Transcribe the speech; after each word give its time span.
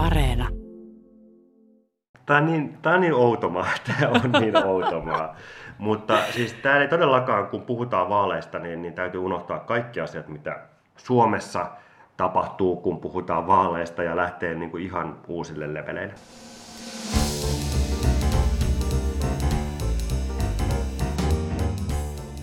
Areena. 0.00 0.48
Tämä 2.26 2.38
on 2.38 2.46
niin, 2.46 2.78
tämä 2.82 2.94
on 2.94 3.00
niin 3.00 3.14
outomaa, 3.14 3.68
tämä 3.86 4.10
on 4.10 4.32
niin 4.40 4.56
outomaa. 4.66 5.36
Mutta 5.78 6.18
siis 6.30 6.52
tämä 6.52 6.76
ei 6.76 6.88
todellakaan, 6.88 7.46
kun 7.46 7.62
puhutaan 7.62 8.08
vaaleista, 8.08 8.58
niin, 8.58 8.82
niin 8.82 8.94
täytyy 8.94 9.20
unohtaa 9.20 9.58
kaikki 9.58 10.00
asiat, 10.00 10.28
mitä 10.28 10.60
Suomessa 10.96 11.66
tapahtuu, 12.16 12.76
kun 12.76 13.00
puhutaan 13.00 13.46
vaaleista 13.46 14.02
ja 14.02 14.16
lähtee 14.16 14.54
niin 14.54 14.70
kuin 14.70 14.82
ihan 14.82 15.16
uusille 15.28 15.74
leveleille. 15.74 16.14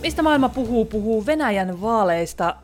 Mistä 0.02 0.24
maailma 0.24 0.50
puhuu? 0.50 0.86
Puhuu 0.86 1.26
Venäjän 1.26 1.82
vaaleista, 1.82 2.56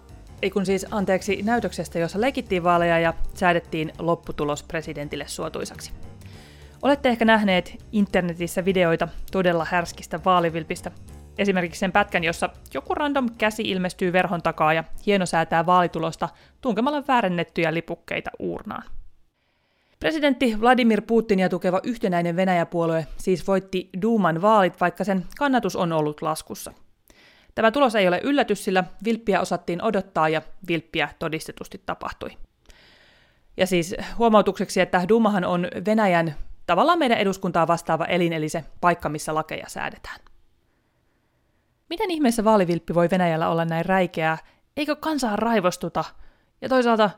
ei 0.44 0.52
kun 0.52 0.66
siis 0.66 0.86
anteeksi 0.92 1.42
näytöksestä, 1.42 2.00
jossa 2.00 2.22
leikittiin 2.22 2.64
vaaleja 2.64 3.00
ja 3.00 3.14
säädettiin 3.34 3.94
lopputulos 4.00 4.64
presidentille 4.64 5.28
suotuisaksi. 5.28 5.92
Olette 6.82 7.10
ehkä 7.10 7.26
nähneet 7.26 7.84
internetissä 7.92 8.66
videoita 8.66 9.08
todella 9.32 9.66
härskistä 9.66 10.20
vaalivilpistä. 10.26 10.92
Esimerkiksi 11.38 11.80
sen 11.80 11.92
pätkän, 11.92 12.24
jossa 12.24 12.50
joku 12.74 12.96
random 12.96 13.30
käsi 13.38 13.64
ilmestyy 13.64 14.14
verhon 14.14 14.42
takaa 14.42 14.74
ja 14.74 14.84
hieno 15.06 15.26
säätää 15.26 15.66
vaalitulosta 15.66 16.30
tunkemalla 16.62 17.04
väärennettyjä 17.08 17.74
lipukkeita 17.74 18.32
uurnaan. 18.40 18.84
Presidentti 20.00 20.62
Vladimir 20.62 21.02
Putinia 21.02 21.50
tukeva 21.50 21.80
yhtenäinen 21.84 22.36
Venäjäpuolue 22.36 23.08
siis 23.18 23.48
voitti 23.48 23.90
Duuman 24.02 24.42
vaalit, 24.42 24.82
vaikka 24.82 25.04
sen 25.04 25.26
kannatus 25.38 25.76
on 25.76 25.92
ollut 25.92 26.22
laskussa. 26.22 26.74
Tämä 27.56 27.72
tulos 27.72 27.96
ei 27.96 28.08
ole 28.08 28.20
yllätys, 28.24 28.64
sillä 28.64 28.84
vilppiä 29.06 29.42
osattiin 29.42 29.84
odottaa 29.84 30.30
ja 30.30 30.42
vilppiä 30.68 31.10
todistetusti 31.20 31.82
tapahtui. 31.86 32.30
Ja 33.58 33.68
siis 33.68 33.96
huomautukseksi, 34.18 34.82
että 34.82 35.06
Dumahan 35.10 35.46
on 35.46 35.68
Venäjän 35.86 36.36
tavallaan 36.68 37.00
meidän 37.00 37.18
eduskuntaa 37.18 37.68
vastaava 37.68 38.06
elin, 38.06 38.34
eli 38.34 38.50
se 38.50 38.66
paikka, 38.82 39.10
missä 39.10 39.36
lakeja 39.36 39.70
säädetään. 39.70 40.20
Miten 41.90 42.12
ihmeessä 42.12 42.44
vaalivilppi 42.44 42.94
voi 42.94 43.10
Venäjällä 43.12 43.50
olla 43.50 43.66
näin 43.66 43.86
räikeää? 43.86 44.38
Eikö 44.78 44.96
kansaa 44.96 45.36
raivostuta? 45.36 46.04
Ja 46.62 46.70
toisaalta, 46.70 47.10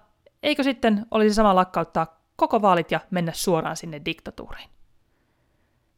eikö 0.44 0.64
sitten 0.64 1.06
olisi 1.12 1.36
sama 1.36 1.56
lakkauttaa 1.56 2.22
koko 2.36 2.62
vaalit 2.62 2.92
ja 2.92 3.00
mennä 3.12 3.32
suoraan 3.36 3.78
sinne 3.78 4.02
diktatuuriin? 4.06 4.70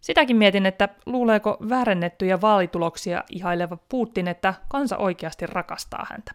Sitäkin 0.01 0.37
mietin, 0.37 0.65
että 0.65 0.89
luuleeko 1.05 1.57
väärennettyjä 1.69 2.41
vaalituloksia 2.41 3.23
ihaileva 3.29 3.77
Putin, 3.89 4.27
että 4.27 4.53
kansa 4.67 4.97
oikeasti 4.97 5.45
rakastaa 5.45 6.07
häntä. 6.09 6.31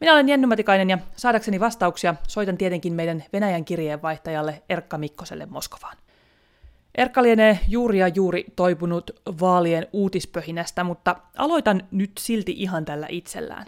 Minä 0.00 0.12
olen 0.12 0.28
Jenny 0.28 0.46
Matikainen 0.46 0.90
ja 0.90 0.98
saadakseni 1.16 1.60
vastauksia 1.60 2.14
soitan 2.28 2.58
tietenkin 2.58 2.92
meidän 2.92 3.24
Venäjän 3.32 3.64
kirjeenvaihtajalle 3.64 4.62
Erkka 4.68 4.98
Mikkoselle 4.98 5.46
Moskovaan. 5.46 5.96
Erkka 6.94 7.22
lienee 7.22 7.58
juuri 7.68 7.98
ja 7.98 8.08
juuri 8.08 8.44
toipunut 8.56 9.10
vaalien 9.40 9.86
uutispöhinästä, 9.92 10.84
mutta 10.84 11.16
aloitan 11.36 11.82
nyt 11.90 12.10
silti 12.18 12.54
ihan 12.56 12.84
tällä 12.84 13.06
itsellään. 13.10 13.66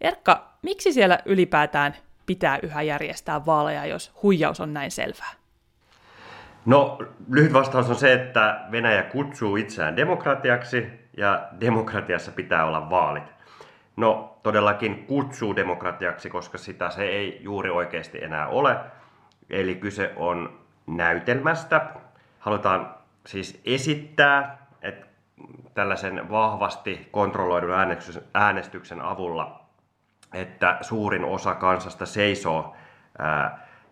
Erkka, 0.00 0.58
miksi 0.62 0.92
siellä 0.92 1.18
ylipäätään 1.24 1.96
pitää 2.26 2.58
yhä 2.62 2.82
järjestää 2.82 3.46
vaaleja, 3.46 3.86
jos 3.86 4.12
huijaus 4.22 4.60
on 4.60 4.74
näin 4.74 4.90
selvää? 4.90 5.43
No, 6.66 6.98
lyhyt 7.30 7.52
vastaus 7.52 7.90
on 7.90 7.96
se, 7.96 8.12
että 8.12 8.60
Venäjä 8.70 9.02
kutsuu 9.02 9.56
itseään 9.56 9.96
demokratiaksi 9.96 10.86
ja 11.16 11.48
demokratiassa 11.60 12.32
pitää 12.32 12.64
olla 12.64 12.90
vaalit. 12.90 13.34
No, 13.96 14.38
todellakin 14.42 15.04
kutsuu 15.06 15.56
demokratiaksi, 15.56 16.30
koska 16.30 16.58
sitä 16.58 16.90
se 16.90 17.04
ei 17.04 17.38
juuri 17.42 17.70
oikeasti 17.70 18.24
enää 18.24 18.46
ole. 18.48 18.76
Eli 19.50 19.74
kyse 19.74 20.12
on 20.16 20.58
näytelmästä. 20.86 21.86
Halutaan 22.38 22.94
siis 23.26 23.60
esittää, 23.64 24.58
että 24.82 25.06
tällaisen 25.74 26.30
vahvasti 26.30 27.08
kontrolloidun 27.10 27.74
äänestyksen 28.34 29.02
avulla, 29.02 29.64
että 30.34 30.78
suurin 30.80 31.24
osa 31.24 31.54
kansasta 31.54 32.06
seisoo 32.06 32.76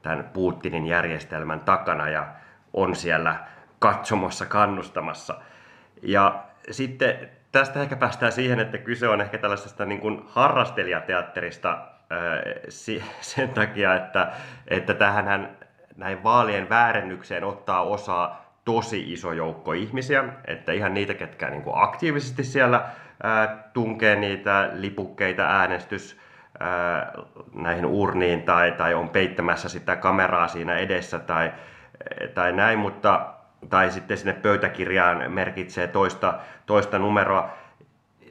tämän 0.02 0.30
Putinin 0.32 0.86
järjestelmän 0.86 1.60
takana 1.60 2.08
ja 2.08 2.26
on 2.72 2.96
siellä 2.96 3.36
katsomossa 3.78 4.46
kannustamassa. 4.46 5.34
Ja 6.02 6.44
sitten 6.70 7.30
tästä 7.52 7.82
ehkä 7.82 7.96
päästään 7.96 8.32
siihen, 8.32 8.60
että 8.60 8.78
kyse 8.78 9.08
on 9.08 9.20
ehkä 9.20 9.38
tällaisesta 9.38 9.84
niin 9.84 10.00
kuin 10.00 10.22
harrastelijateatterista 10.26 11.78
sen 13.20 13.48
takia, 13.48 13.94
että, 13.94 14.32
että 14.68 14.94
tähän 14.94 15.56
näin 15.96 16.24
vaalien 16.24 16.68
väärennykseen 16.68 17.44
ottaa 17.44 17.82
osaa 17.82 18.42
tosi 18.64 19.12
iso 19.12 19.32
joukko 19.32 19.72
ihmisiä, 19.72 20.24
että 20.44 20.72
ihan 20.72 20.94
niitä, 20.94 21.14
ketkä 21.14 21.50
niin 21.50 21.62
kuin 21.62 21.82
aktiivisesti 21.82 22.44
siellä 22.44 22.84
tunkee 23.72 24.16
niitä 24.16 24.70
lipukkeita 24.72 25.42
äänestys 25.42 26.20
näihin 27.54 27.86
urniin 27.86 28.42
tai, 28.42 28.72
tai 28.72 28.94
on 28.94 29.08
peittämässä 29.08 29.68
sitä 29.68 29.96
kameraa 29.96 30.48
siinä 30.48 30.76
edessä 30.76 31.18
tai, 31.18 31.52
tai 32.34 32.52
näin, 32.52 32.78
mutta 32.78 33.26
tai 33.70 33.90
sitten 33.90 34.18
sinne 34.18 34.32
pöytäkirjaan 34.32 35.32
merkitsee 35.32 35.86
toista, 35.86 36.34
toista 36.66 36.98
numeroa. 36.98 37.50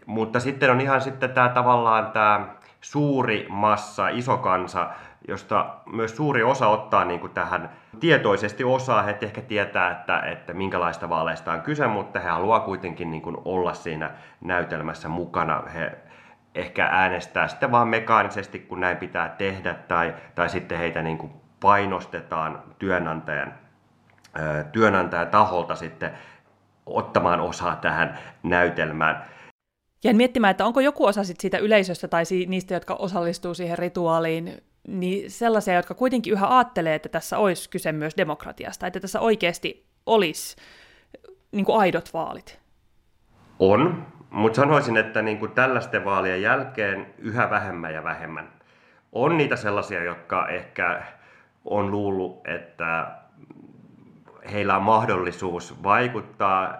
Mutta 0.06 0.40
sitten 0.40 0.72
on 0.72 0.82
ihan 0.82 1.02
sitten 1.02 1.30
tämä 1.30 1.50
tavallaan 1.50 2.12
tämä 2.12 2.48
suuri 2.82 3.46
massa, 3.50 4.10
iso 4.10 4.38
kansa, 4.38 4.90
josta 5.28 5.76
myös 5.86 6.16
suuri 6.16 6.44
osa 6.44 6.68
ottaa 6.68 7.06
niin 7.06 7.20
kuin 7.20 7.34
tähän 7.34 7.70
tietoisesti 8.00 8.64
osaa. 8.64 9.02
He 9.02 9.18
ehkä 9.22 9.42
tietää, 9.42 9.92
että, 9.92 10.20
että 10.20 10.54
minkälaista 10.54 11.10
vaaleista 11.10 11.52
on 11.52 11.62
kyse, 11.62 11.88
mutta 11.88 12.20
he 12.20 12.30
haluaa 12.30 12.60
kuitenkin 12.60 13.12
niin 13.12 13.22
kuin 13.22 13.38
olla 13.46 13.74
siinä 13.74 14.12
näytelmässä 14.42 15.10
mukana. 15.10 15.64
He 15.74 15.98
ehkä 16.56 16.90
äänestää 16.92 17.48
sitten 17.48 17.72
vaan 17.72 17.88
mekaanisesti, 17.88 18.60
kun 18.60 18.80
näin 18.80 18.98
pitää 18.98 19.30
tehdä, 19.30 19.74
tai, 19.74 20.14
tai 20.36 20.50
sitten 20.50 20.78
heitä 20.78 21.02
niin 21.02 21.18
kuin 21.18 21.32
painostetaan 21.62 22.64
työnantajan, 22.80 23.54
työnantajan 24.72 25.28
taholta 25.28 25.76
sitten 25.76 26.12
ottamaan 26.86 27.40
osaa 27.40 27.76
tähän 27.76 28.20
näytelmään. 28.44 29.26
Jään 30.04 30.18
miettimään, 30.18 30.52
että 30.52 30.66
onko 30.66 30.80
joku 30.80 31.06
osa 31.06 31.24
sit 31.24 31.40
siitä 31.40 31.58
yleisöstä 31.58 32.08
tai 32.08 32.24
niistä, 32.48 32.74
jotka 32.74 32.94
osallistuu 32.94 33.54
siihen 33.54 33.78
rituaaliin, 33.78 34.64
niin 34.88 35.32
sellaisia, 35.32 35.74
jotka 35.74 35.94
kuitenkin 35.94 36.34
yhä 36.34 36.58
ajattelee, 36.58 36.96
että 36.96 37.10
tässä 37.10 37.38
olisi 37.38 37.70
kyse 37.70 37.92
myös 37.92 38.18
demokratiasta, 38.18 38.88
että 38.88 39.00
tässä 39.00 39.20
oikeasti 39.20 39.86
olisi 40.06 40.56
niin 41.52 41.66
kuin 41.66 41.80
aidot 41.80 42.14
vaalit. 42.14 42.60
On, 43.60 44.08
mutta 44.30 44.56
sanoisin, 44.56 44.98
että 44.98 45.22
niin 45.22 45.38
kuin 45.38 45.52
tällaisten 45.52 46.06
vaalien 46.06 46.42
jälkeen 46.42 47.14
yhä 47.18 47.50
vähemmän 47.50 47.94
ja 47.94 48.04
vähemmän. 48.04 48.50
On 49.12 49.38
niitä 49.38 49.56
sellaisia, 49.56 50.04
jotka 50.04 50.48
ehkä 50.48 51.04
on 51.66 51.92
luullut, 51.92 52.48
että 52.48 53.08
heillä 54.52 54.76
on 54.76 54.84
mahdollisuus 54.84 55.84
vaikuttaa 55.84 56.74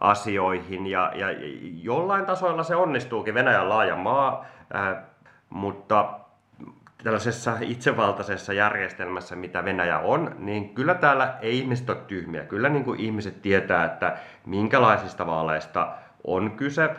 asioihin 0.00 0.86
ja, 0.86 1.12
ja 1.14 1.26
jollain 1.82 2.26
tasoilla 2.26 2.62
se 2.62 2.76
onnistuukin. 2.76 3.34
Venäjä 3.34 3.68
laaja 3.68 3.96
maa, 3.96 4.44
äh, 4.74 4.96
mutta 5.50 6.18
tällaisessa 7.04 7.56
itsevaltaisessa 7.60 8.52
järjestelmässä, 8.52 9.36
mitä 9.36 9.64
Venäjä 9.64 9.98
on, 9.98 10.34
niin 10.38 10.74
kyllä 10.74 10.94
täällä 10.94 11.34
ei 11.40 11.58
ihmiset 11.58 11.90
ole 11.90 11.98
tyhmiä. 12.06 12.44
Kyllä 12.44 12.68
niin 12.68 12.84
kuin 12.84 13.00
ihmiset 13.00 13.42
tietää, 13.42 13.84
että 13.84 14.16
minkälaisista 14.46 15.26
vaaleista 15.26 15.92
on 16.24 16.50
kyse, 16.50 16.90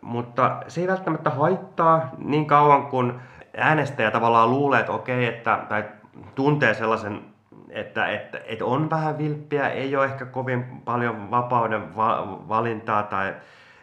mutta 0.00 0.62
se 0.68 0.80
ei 0.80 0.88
välttämättä 0.88 1.30
haittaa 1.30 2.10
niin 2.18 2.46
kauan 2.46 2.86
kuin 2.86 3.20
äänestäjä 3.56 4.10
tavallaan 4.10 4.50
luulee, 4.50 4.80
että 4.80 4.92
okei, 4.92 5.26
että, 5.26 5.64
tai 5.68 5.84
tuntee 6.34 6.74
sellaisen, 6.74 7.22
että, 7.70 8.06
että, 8.06 8.40
että 8.44 8.64
on 8.64 8.90
vähän 8.90 9.18
vilppiä, 9.18 9.68
ei 9.68 9.96
ole 9.96 10.04
ehkä 10.04 10.24
kovin 10.24 10.64
paljon 10.84 11.30
vapauden 11.30 11.96
va- 11.96 12.48
valintaa 12.48 13.02
tai 13.02 13.34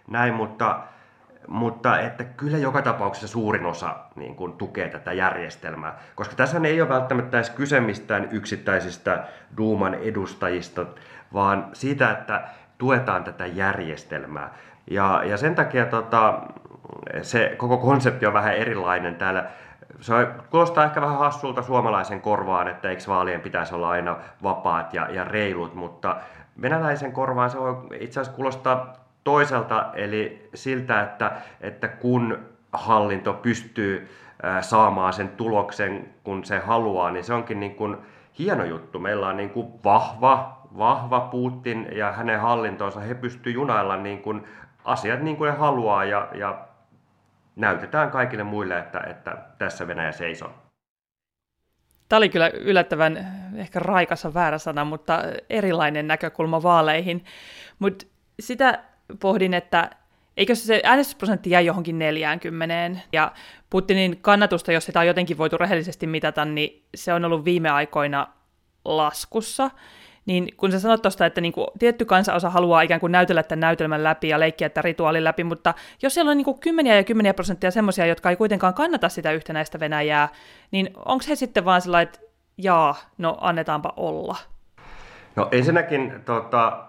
näin, 0.08 0.34
mutta, 0.34 0.80
mutta 1.48 2.00
että 2.00 2.24
kyllä 2.24 2.58
joka 2.58 2.82
tapauksessa 2.82 3.28
suurin 3.28 3.66
osa 3.66 3.96
niin 4.16 4.36
kuin, 4.36 4.54
tukee 4.54 4.90
tätä 4.90 5.14
järjestelmää. 5.14 6.00
Koska 6.16 6.36
tässä 6.36 6.62
ei 6.64 6.82
ole 6.82 6.90
välttämättä 6.90 7.38
edes 7.38 7.50
kyse 7.50 7.80
mistään 7.80 8.28
yksittäisistä 8.32 9.24
Duuman 9.58 9.94
edustajista, 9.94 10.86
vaan 11.34 11.68
siitä, 11.74 12.12
että 12.12 12.44
tuetaan 12.78 13.24
tätä 13.24 13.46
järjestelmää. 13.46 14.54
Ja, 14.92 15.22
ja 15.26 15.38
sen 15.38 15.56
takia 15.56 15.86
tota, 15.86 16.42
se 17.22 17.56
koko 17.58 17.78
konsepti 17.78 18.26
on 18.26 18.34
vähän 18.34 18.54
erilainen 18.54 19.16
täällä. 19.16 19.46
Se 20.02 20.14
kuulostaa 20.50 20.84
ehkä 20.84 21.02
vähän 21.02 21.18
hassulta 21.18 21.62
suomalaisen 21.62 22.22
korvaan, 22.22 22.68
että 22.68 22.90
eikö 22.90 23.04
vaalien 23.08 23.42
pitäisi 23.42 23.76
olla 23.76 23.90
aina 23.90 24.18
vapaat 24.44 24.94
ja, 24.94 25.08
ja 25.12 25.24
reilut, 25.24 25.76
mutta 25.76 26.18
venäläisen 26.62 27.12
korvaan 27.12 27.50
se 27.50 27.60
voi 27.60 27.76
itse 28.00 28.20
asiassa 28.20 28.36
kuulostaa 28.36 28.94
toiselta, 29.24 29.90
eli 29.94 30.50
siltä, 30.54 31.02
että, 31.02 31.32
että 31.62 31.88
kun 31.88 32.40
hallinto 32.74 33.34
pystyy 33.34 34.10
saamaan 34.62 35.14
sen 35.14 35.30
tuloksen, 35.30 36.14
kun 36.24 36.44
se 36.44 36.60
haluaa, 36.60 37.12
niin 37.12 37.24
se 37.24 37.34
onkin 37.34 37.60
niin 37.60 37.76
kuin 37.76 37.98
hieno 38.40 38.64
juttu. 38.64 39.00
Meillä 39.00 39.28
on 39.28 39.38
niin 39.38 39.50
kuin 39.50 39.68
vahva, 39.84 40.62
vahva 40.78 41.20
Putin 41.20 41.88
ja 41.92 42.12
hänen 42.12 42.40
hallintonsa. 42.40 43.00
He 43.00 43.14
pystyvät 43.14 43.56
junailla 43.56 43.98
niin 43.98 44.22
kuin 44.22 44.48
asiat 44.86 45.22
niin 45.22 45.38
kuin 45.38 45.52
ne 45.52 45.58
haluaa 45.58 46.06
ja, 46.06 46.28
ja 46.34 46.58
näytetään 47.56 48.12
kaikille 48.12 48.44
muille, 48.44 48.80
että, 48.80 49.00
että 49.00 49.38
tässä 49.58 49.88
Venäjä 49.88 50.12
seisoo. 50.12 50.54
Tämä 52.10 52.18
oli 52.18 52.30
kyllä 52.30 52.50
yllättävän, 52.50 53.28
ehkä 53.56 53.80
raikassa 53.80 54.34
väärä 54.34 54.58
sana, 54.58 54.86
mutta 54.86 55.24
erilainen 55.50 56.08
näkökulma 56.08 56.64
vaaleihin. 56.64 57.26
Mutta 57.80 58.06
sitä 58.40 58.84
pohdin, 59.20 59.54
että 59.54 59.90
eikö 60.38 60.56
se 60.56 60.82
äänestysprosentti 60.84 61.50
jäi 61.50 61.66
johonkin 61.66 62.00
40, 62.00 63.02
ja 63.14 63.32
Putinin 63.70 64.18
kannatusta, 64.22 64.72
jos 64.72 64.86
sitä 64.86 65.00
on 65.00 65.08
jotenkin 65.08 65.38
voitu 65.38 65.58
rehellisesti 65.58 66.08
mitata, 66.08 66.46
niin 66.46 66.84
se 66.96 67.14
on 67.14 67.26
ollut 67.26 67.46
viime 67.46 67.70
aikoina 67.70 68.28
laskussa. 68.86 69.72
Niin 70.26 70.58
kun 70.58 70.72
sä 70.72 70.80
sanot 70.80 71.02
tuosta, 71.02 71.26
että 71.26 71.42
niinku 71.42 71.68
tietty 71.80 72.06
kansanosa 72.06 72.50
haluaa 72.50 72.82
ikään 72.82 73.00
kuin 73.00 73.12
näytellä 73.12 73.44
tämän 73.44 73.60
näytelmän 73.60 74.04
läpi 74.04 74.30
ja 74.30 74.40
leikkiä 74.40 74.70
tämän 74.70 74.84
rituaalin 74.84 75.24
läpi, 75.24 75.44
mutta 75.44 75.74
jos 76.02 76.14
siellä 76.14 76.32
on 76.32 76.38
niinku 76.38 76.54
kymmeniä 76.54 76.96
ja 76.96 77.04
kymmeniä 77.04 77.34
prosenttia 77.34 77.72
semmoisia, 77.72 78.06
jotka 78.06 78.30
ei 78.30 78.36
kuitenkaan 78.36 78.74
kannata 78.74 79.10
sitä 79.10 79.32
yhtenäistä 79.32 79.80
Venäjää, 79.80 80.30
niin 80.72 80.90
onko 80.96 81.26
he 81.30 81.36
sitten 81.36 81.66
vaan 81.66 81.82
sellainen, 81.82 82.14
että 82.14 82.20
jaa, 82.58 82.96
no 83.18 83.38
annetaanpa 83.42 83.94
olla? 83.98 84.36
No 85.36 85.48
ensinnäkin 85.52 86.14
tota, 86.26 86.84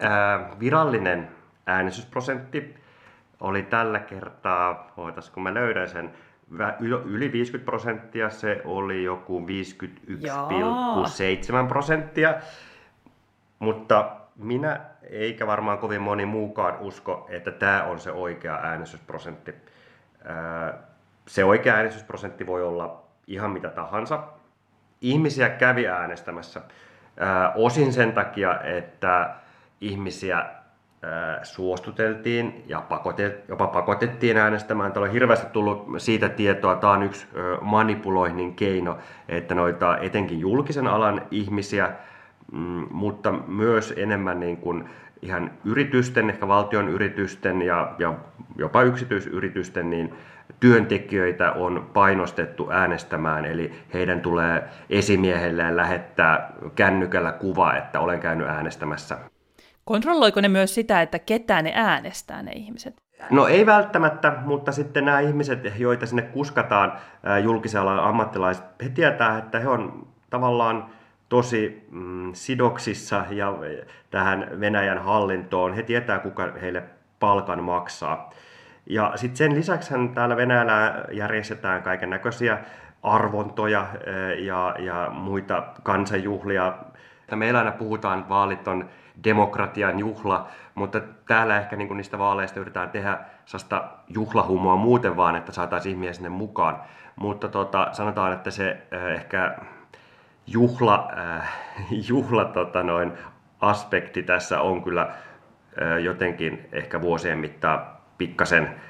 ää, 0.00 0.50
virallinen 0.60 1.28
äänestysprosentti 1.66 2.74
oli 3.40 3.62
tällä 3.62 3.98
kertaa, 3.98 4.92
voitaisiko 4.96 5.40
mä 5.40 5.54
löydän 5.54 5.88
sen, 5.88 6.10
yli 7.04 7.32
50 7.32 7.70
prosenttia, 7.70 8.30
se 8.30 8.62
oli 8.64 9.04
joku 9.04 9.46
51,7 9.46 9.46
prosenttia. 11.68 12.34
Mutta 13.58 14.10
minä 14.36 14.80
eikä 15.10 15.46
varmaan 15.46 15.78
kovin 15.78 16.02
moni 16.02 16.26
muukaan 16.26 16.78
usko, 16.80 17.26
että 17.28 17.50
tämä 17.50 17.84
on 17.84 17.98
se 17.98 18.12
oikea 18.12 18.54
äänestysprosentti. 18.54 19.54
Se 21.26 21.44
oikea 21.44 21.74
äänestysprosentti 21.74 22.46
voi 22.46 22.62
olla 22.62 23.02
ihan 23.26 23.50
mitä 23.50 23.68
tahansa. 23.68 24.22
Ihmisiä 25.00 25.48
kävi 25.48 25.88
äänestämässä 25.88 26.60
osin 27.54 27.92
sen 27.92 28.12
takia, 28.12 28.60
että 28.60 29.34
ihmisiä 29.80 30.46
suostuteltiin 31.42 32.64
ja 32.66 32.82
jopa 33.48 33.66
pakotettiin 33.66 34.36
äänestämään. 34.36 34.92
Täällä 34.92 35.06
on 35.06 35.12
hirveästi 35.12 35.46
tullut 35.52 35.86
siitä 35.98 36.28
tietoa, 36.28 36.76
tämä 36.76 36.92
on 36.92 37.02
yksi 37.02 37.28
manipuloinnin 37.60 38.54
keino, 38.54 38.98
että 39.28 39.54
noita 39.54 39.98
etenkin 39.98 40.40
julkisen 40.40 40.86
alan 40.86 41.22
ihmisiä 41.30 41.92
Mm, 42.52 42.86
mutta 42.90 43.32
myös 43.32 43.94
enemmän 43.96 44.40
niin 44.40 44.56
kuin 44.56 44.88
ihan 45.22 45.50
yritysten, 45.64 46.30
ehkä 46.30 46.48
valtion 46.48 46.88
yritysten 46.88 47.62
ja, 47.62 47.94
ja 47.98 48.14
jopa 48.56 48.82
yksityisyritysten 48.82 49.90
niin 49.90 50.14
työntekijöitä 50.60 51.52
on 51.52 51.90
painostettu 51.92 52.70
äänestämään, 52.70 53.44
eli 53.44 53.72
heidän 53.94 54.20
tulee 54.20 54.68
esimiehelleen 54.90 55.76
lähettää 55.76 56.52
kännykällä 56.74 57.32
kuva, 57.32 57.74
että 57.74 58.00
olen 58.00 58.20
käynyt 58.20 58.48
äänestämässä. 58.48 59.18
Kontrolloiko 59.84 60.40
ne 60.40 60.48
myös 60.48 60.74
sitä, 60.74 61.02
että 61.02 61.18
ketään 61.18 61.64
ne 61.64 61.72
äänestää 61.74 62.42
ne 62.42 62.52
ihmiset? 62.52 63.02
No 63.30 63.46
ei 63.46 63.66
välttämättä, 63.66 64.32
mutta 64.44 64.72
sitten 64.72 65.04
nämä 65.04 65.20
ihmiset, 65.20 65.72
joita 65.78 66.06
sinne 66.06 66.22
kuskataan, 66.22 66.92
julkisella 67.42 68.08
ammattilaiset, 68.08 68.64
he 68.84 68.88
tietää, 68.88 69.38
että 69.38 69.58
he 69.58 69.68
on 69.68 70.06
tavallaan 70.30 70.90
tosi 71.28 71.86
mm, 71.90 72.30
sidoksissa 72.34 73.24
ja 73.30 73.54
tähän 74.10 74.60
Venäjän 74.60 74.98
hallintoon. 74.98 75.74
He 75.74 75.82
tietää, 75.82 76.18
kuka 76.18 76.52
heille 76.60 76.82
palkan 77.20 77.62
maksaa. 77.62 78.30
Ja 78.86 79.12
sitten 79.16 79.36
sen 79.36 79.54
lisäksi 79.54 79.94
täällä 80.14 80.36
Venäjällä 80.36 81.04
järjestetään 81.12 81.82
kaiken 81.82 82.10
näköisiä 82.10 82.58
arvontoja 83.02 83.86
eh, 84.06 84.44
ja, 84.44 84.74
ja 84.78 85.10
muita 85.10 85.62
kansanjuhlia. 85.82 86.72
Meillä 87.34 87.58
aina 87.58 87.72
puhutaan, 87.72 88.18
että 88.18 88.28
vaalit 88.28 88.68
on 88.68 88.88
demokratian 89.24 89.98
juhla, 89.98 90.48
mutta 90.74 91.00
täällä 91.26 91.58
ehkä 91.58 91.76
niin 91.76 91.96
niistä 91.96 92.18
vaaleista 92.18 92.60
yritetään 92.60 92.90
tehdä 92.90 93.18
sellaista 93.44 93.88
juhlahumua 94.08 94.76
muuten 94.76 95.16
vaan, 95.16 95.36
että 95.36 95.52
saataisiin 95.52 95.92
ihmisiä 95.92 96.12
sinne 96.12 96.28
mukaan. 96.28 96.82
Mutta 97.16 97.48
tota, 97.48 97.88
sanotaan, 97.92 98.32
että 98.32 98.50
se 98.50 98.70
eh, 98.70 99.14
ehkä 99.14 99.58
juhla, 100.52 101.08
äh, 101.18 101.58
juhla 102.08 102.44
tota 102.44 102.82
noin, 102.82 103.12
aspekti 103.60 104.22
tässä 104.22 104.60
on 104.60 104.82
kyllä 104.84 105.02
äh, 105.02 105.98
jotenkin 106.02 106.68
ehkä 106.72 107.00
vuosien 107.00 107.38
mittaan 107.38 107.86
pikkasen 108.18 108.80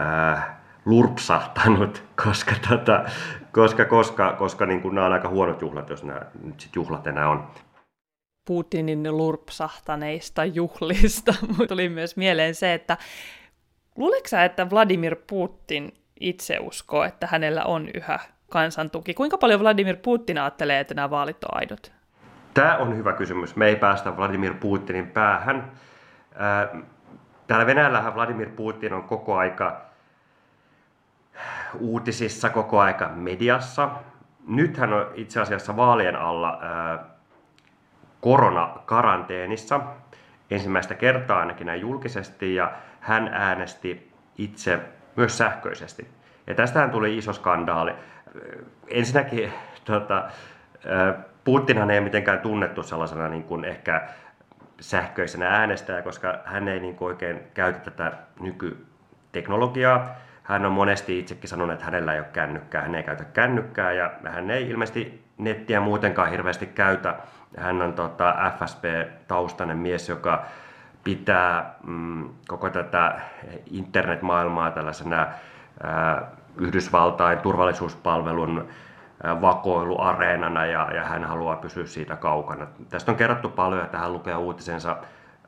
äh, 0.00 0.48
lurpsahtanut, 0.84 2.04
koska, 2.24 2.54
tota, 2.68 3.04
koska, 3.52 3.84
koska, 3.84 4.32
koska 4.32 4.66
niin 4.66 4.82
kuin 4.82 4.94
nämä 4.94 5.06
on 5.06 5.12
aika 5.12 5.28
huonot 5.28 5.62
juhlat, 5.62 5.88
jos 5.88 6.04
nämä 6.04 6.20
nyt 6.42 6.60
sit 6.60 6.76
juhlat 6.76 7.06
enää 7.06 7.28
on. 7.28 7.48
Putinin 8.48 9.16
lurpsahtaneista 9.16 10.44
juhlista. 10.44 11.34
tuli 11.68 11.88
myös 11.88 12.16
mieleen 12.16 12.54
se, 12.54 12.74
että 12.74 12.96
luuleeko 13.96 14.28
että 14.44 14.70
Vladimir 14.70 15.16
Putin 15.26 15.94
itse 16.20 16.58
uskoo, 16.58 17.02
että 17.04 17.26
hänellä 17.26 17.64
on 17.64 17.88
yhä 17.94 18.18
kansan 18.52 18.90
tuki. 18.90 19.14
Kuinka 19.14 19.38
paljon 19.38 19.60
Vladimir 19.60 19.96
Putin 19.96 20.38
ajattelee, 20.38 20.80
että 20.80 20.94
nämä 20.94 21.10
vaalit 21.10 21.44
on 21.44 21.58
aidot? 21.60 21.92
Tämä 22.54 22.76
on 22.76 22.96
hyvä 22.96 23.12
kysymys. 23.12 23.56
Me 23.56 23.66
ei 23.66 23.76
päästä 23.76 24.16
Vladimir 24.16 24.54
Putinin 24.54 25.06
päähän. 25.06 25.72
Täällä 27.46 27.66
Venäjällähän 27.66 28.14
Vladimir 28.14 28.48
Putin 28.50 28.92
on 28.92 29.02
koko 29.02 29.36
aika 29.36 29.80
uutisissa, 31.78 32.50
koko 32.50 32.80
aika 32.80 33.08
mediassa. 33.08 33.90
Nyt 34.46 34.76
hän 34.76 34.92
on 34.92 35.06
itse 35.14 35.40
asiassa 35.40 35.76
vaalien 35.76 36.16
alla 36.16 36.60
koronakaranteenissa 38.20 39.80
ensimmäistä 40.50 40.94
kertaa 40.94 41.40
ainakin 41.40 41.66
näin 41.66 41.80
julkisesti 41.80 42.54
ja 42.54 42.72
hän 43.00 43.28
äänesti 43.28 44.12
itse 44.38 44.80
myös 45.16 45.38
sähköisesti. 45.38 46.08
Ja 46.46 46.54
tästähän 46.54 46.90
tuli 46.90 47.18
iso 47.18 47.32
skandaali 47.32 47.92
ensinnäkin 48.88 49.52
tota, 49.84 50.28
Putinhan 51.44 51.90
ei 51.90 52.00
mitenkään 52.00 52.40
tunnettu 52.40 52.82
sellaisena 52.82 53.28
niin 53.28 53.44
kuin 53.44 53.64
ehkä 53.64 54.08
sähköisenä 54.80 55.48
äänestäjä, 55.48 56.02
koska 56.02 56.38
hän 56.44 56.68
ei 56.68 56.80
niin 56.80 56.96
kuin 56.96 57.06
oikein 57.06 57.40
käytä 57.54 57.78
tätä 57.78 58.12
nykyteknologiaa. 58.40 60.16
Hän 60.42 60.66
on 60.66 60.72
monesti 60.72 61.18
itsekin 61.18 61.48
sanonut, 61.48 61.72
että 61.72 61.84
hänellä 61.84 62.14
ei 62.14 62.20
ole 62.20 62.28
kännykkää, 62.32 62.82
hän 62.82 62.94
ei 62.94 63.02
käytä 63.02 63.24
kännykkää 63.24 63.92
ja 63.92 64.10
hän 64.28 64.50
ei 64.50 64.70
ilmeisesti 64.70 65.24
nettiä 65.38 65.80
muutenkaan 65.80 66.30
hirveästi 66.30 66.66
käytä. 66.66 67.14
Hän 67.56 67.82
on 67.82 67.92
tota, 67.92 68.34
FSP-taustainen 68.58 69.76
mies, 69.76 70.08
joka 70.08 70.44
pitää 71.04 71.74
mm, 71.86 72.28
koko 72.48 72.70
tätä 72.70 73.20
internetmaailmaa 73.70 74.70
tällaisena 74.70 75.26
ää, 75.82 76.22
Yhdysvaltain 76.56 77.38
turvallisuuspalvelun 77.38 78.68
vakoiluareenana 79.40 80.66
ja, 80.66 80.90
ja 80.94 81.04
hän 81.04 81.24
haluaa 81.24 81.56
pysyä 81.56 81.86
siitä 81.86 82.16
kaukana. 82.16 82.66
Tästä 82.88 83.12
on 83.12 83.16
kerrottu 83.16 83.48
paljon, 83.48 83.84
että 83.84 83.98
hän 83.98 84.12
lukee 84.12 84.36
uutisensa 84.36 84.96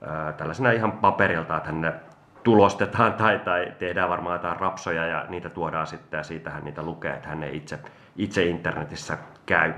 ää, 0.06 0.32
tällaisena 0.32 0.70
ihan 0.70 0.92
paperilta, 0.92 1.56
että 1.56 1.72
hän 1.72 2.00
tulostetaan 2.42 3.14
tai, 3.22 3.38
tai 3.38 3.72
tehdään 3.78 4.08
varmaan 4.08 4.34
jotain 4.34 4.60
rapsoja 4.60 5.06
ja 5.06 5.26
niitä 5.28 5.50
tuodaan 5.50 5.86
sitten 5.86 6.18
ja 6.18 6.24
siitä 6.24 6.50
hän 6.50 6.64
niitä 6.64 6.82
lukee, 6.82 7.12
että 7.12 7.28
hän 7.28 7.42
ei 7.42 7.56
itse, 7.56 7.78
itse 8.16 8.44
internetissä 8.44 9.18
käy. 9.46 9.72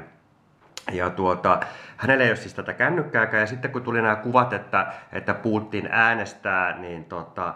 Ja 0.92 1.11
tuota, 1.11 1.61
hänellä 1.97 2.25
ei 2.25 2.30
ole 2.30 2.37
siis 2.37 2.54
tätä 2.54 2.73
kännykkääkään 2.73 3.40
ja 3.40 3.47
sitten 3.47 3.71
kun 3.71 3.83
tuli 3.83 4.02
nämä 4.02 4.16
kuvat, 4.16 4.52
että, 4.52 4.87
että 5.12 5.35
Putin 5.35 5.88
äänestää, 5.90 6.78
niin 6.78 7.04
tota, 7.04 7.54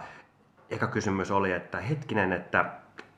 eka 0.71 0.87
kysymys 0.87 1.31
oli, 1.31 1.53
että 1.53 1.79
hetkinen, 1.79 2.33
että 2.33 2.65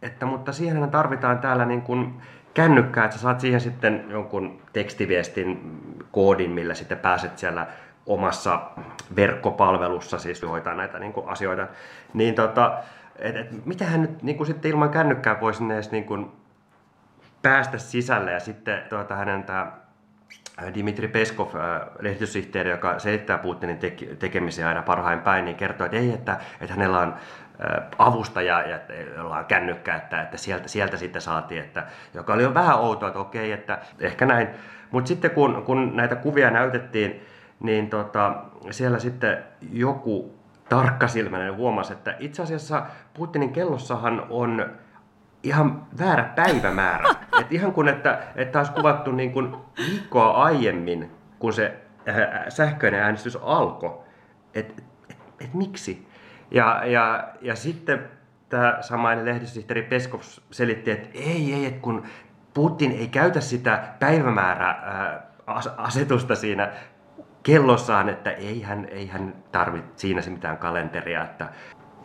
että, 0.02 0.26
mutta 0.26 0.52
siihen 0.52 0.90
tarvitaan 0.90 1.38
täällä 1.38 1.64
niin 1.64 1.82
kuin 1.82 2.14
kännykkää, 2.54 3.04
että 3.04 3.16
sä 3.16 3.22
saat 3.22 3.40
siihen 3.40 3.60
sitten 3.60 4.04
jonkun 4.08 4.62
tekstiviestin 4.72 5.78
koodin, 6.12 6.50
millä 6.50 6.74
sitten 6.74 6.98
pääset 6.98 7.38
siellä 7.38 7.66
omassa 8.06 8.70
verkkopalvelussa 9.16 10.18
siis 10.18 10.42
hoitaa 10.42 10.74
näitä 10.74 10.98
niin 10.98 11.12
kuin 11.12 11.28
asioita. 11.28 11.66
Niin 12.14 12.34
tota, 12.34 12.78
et, 13.18 13.36
et, 13.36 13.66
mitähän 13.66 14.02
nyt 14.02 14.22
niin 14.22 14.36
kuin 14.36 14.46
sitten 14.46 14.70
ilman 14.70 14.90
kännykkää 14.90 15.40
voisi 15.40 15.64
edes 15.64 15.90
niin 15.90 16.04
kuin 16.04 16.32
päästä 17.42 17.78
sisälle 17.78 18.32
ja 18.32 18.40
sitten 18.40 18.82
tuota, 18.88 19.16
hänen 19.16 19.44
tämä 19.44 19.72
Dimitri 20.74 21.08
Peskov, 21.08 21.48
lehdistösihteeri, 22.00 22.70
joka 22.70 22.98
selittää 22.98 23.38
Putinin 23.38 23.78
tekemisiä 24.18 24.68
aina 24.68 24.82
parhain 24.82 25.20
päin, 25.20 25.44
niin 25.44 25.56
kertoo, 25.56 25.84
että 25.84 25.96
ei, 25.96 26.12
että, 26.12 26.36
että 26.60 26.74
hänellä 26.74 27.00
on 27.00 27.14
avustaja, 27.98 28.62
ja, 28.62 28.80
jolla 29.16 29.38
on 29.38 29.44
kännykkä, 29.44 29.96
että, 29.96 30.22
että 30.22 30.36
sieltä, 30.36 30.68
sieltä 30.68 30.96
sitten 30.96 31.22
saatiin, 31.22 31.60
että, 31.60 31.86
joka 32.14 32.32
oli 32.32 32.42
jo 32.42 32.54
vähän 32.54 32.78
outoa, 32.78 33.08
että 33.08 33.20
okei, 33.20 33.52
että 33.52 33.78
ehkä 34.00 34.26
näin. 34.26 34.48
Mutta 34.90 35.08
sitten 35.08 35.30
kun, 35.30 35.62
kun 35.66 35.96
näitä 35.96 36.16
kuvia 36.16 36.50
näytettiin, 36.50 37.26
niin 37.60 37.90
tota, 37.90 38.34
siellä 38.70 38.98
sitten 38.98 39.38
joku 39.72 40.34
tarkkasilmäinen 40.68 41.56
huomasi, 41.56 41.92
että 41.92 42.16
itse 42.18 42.42
asiassa 42.42 42.82
Putinin 43.14 43.52
kellossahan 43.52 44.26
on 44.30 44.70
ihan 45.42 45.86
väärä 45.98 46.24
päivämäärä. 46.24 47.08
Et 47.40 47.52
ihan 47.52 47.72
kun, 47.72 47.88
että, 47.88 48.22
että 48.36 48.58
olisi 48.58 48.72
kuvattu 48.72 49.12
niin 49.12 49.32
kuin 49.32 49.56
viikkoa 49.90 50.30
aiemmin, 50.30 51.10
kun 51.38 51.52
se 51.52 51.74
äh, 52.08 52.16
sähköinen 52.48 53.00
äänestys 53.00 53.38
alkoi. 53.42 53.98
Että 54.54 54.82
et, 55.10 55.16
et 55.40 55.54
miksi? 55.54 56.08
Ja, 56.50 56.82
ja, 56.86 57.28
ja 57.40 57.56
sitten 57.56 58.08
tämä 58.48 58.78
samainen 58.80 59.24
lehdistösihteeri 59.24 59.82
Peskov 59.82 60.20
selitti, 60.50 60.90
että 60.90 61.08
ei, 61.14 61.54
ei, 61.54 61.66
että 61.66 61.80
kun 61.80 62.02
Putin 62.54 62.92
ei 62.92 63.08
käytä 63.08 63.40
sitä 63.40 63.84
päivämäärää 63.98 65.32
asetusta 65.76 66.34
siinä 66.34 66.72
kellossaan, 67.42 68.08
että 68.08 68.30
ei 68.30 68.62
hän, 68.62 68.86
ei 68.90 69.06
hän 69.06 69.34
tarvitse 69.52 69.90
siinä 69.96 70.22
se 70.22 70.30
mitään 70.30 70.58
kalenteria. 70.58 71.24
Että, 71.24 71.48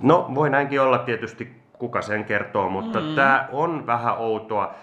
no 0.02 0.32
voi 0.36 0.50
näinkin 0.50 0.82
olla 0.82 0.98
tietysti, 0.98 1.62
kuka 1.80 2.02
sen 2.02 2.26
kertoo, 2.26 2.70
mutta 2.70 3.00
mm. 3.00 3.16
tämä 3.16 3.48
on 3.52 3.88
vähän 3.88 4.18
outoa. 4.18 4.74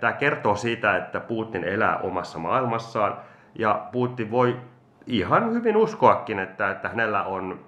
Tämä 0.00 0.12
kertoo 0.12 0.54
siitä, 0.56 0.96
että 0.96 1.20
Putin 1.20 1.64
elää 1.64 1.98
omassa 1.98 2.38
maailmassaan 2.38 3.16
ja 3.54 3.86
Putin 3.92 4.30
voi 4.30 4.56
ihan 5.06 5.52
hyvin 5.52 5.76
uskoakin, 5.76 6.38
että, 6.38 6.70
että 6.70 6.88
hänellä 6.88 7.24
on 7.24 7.60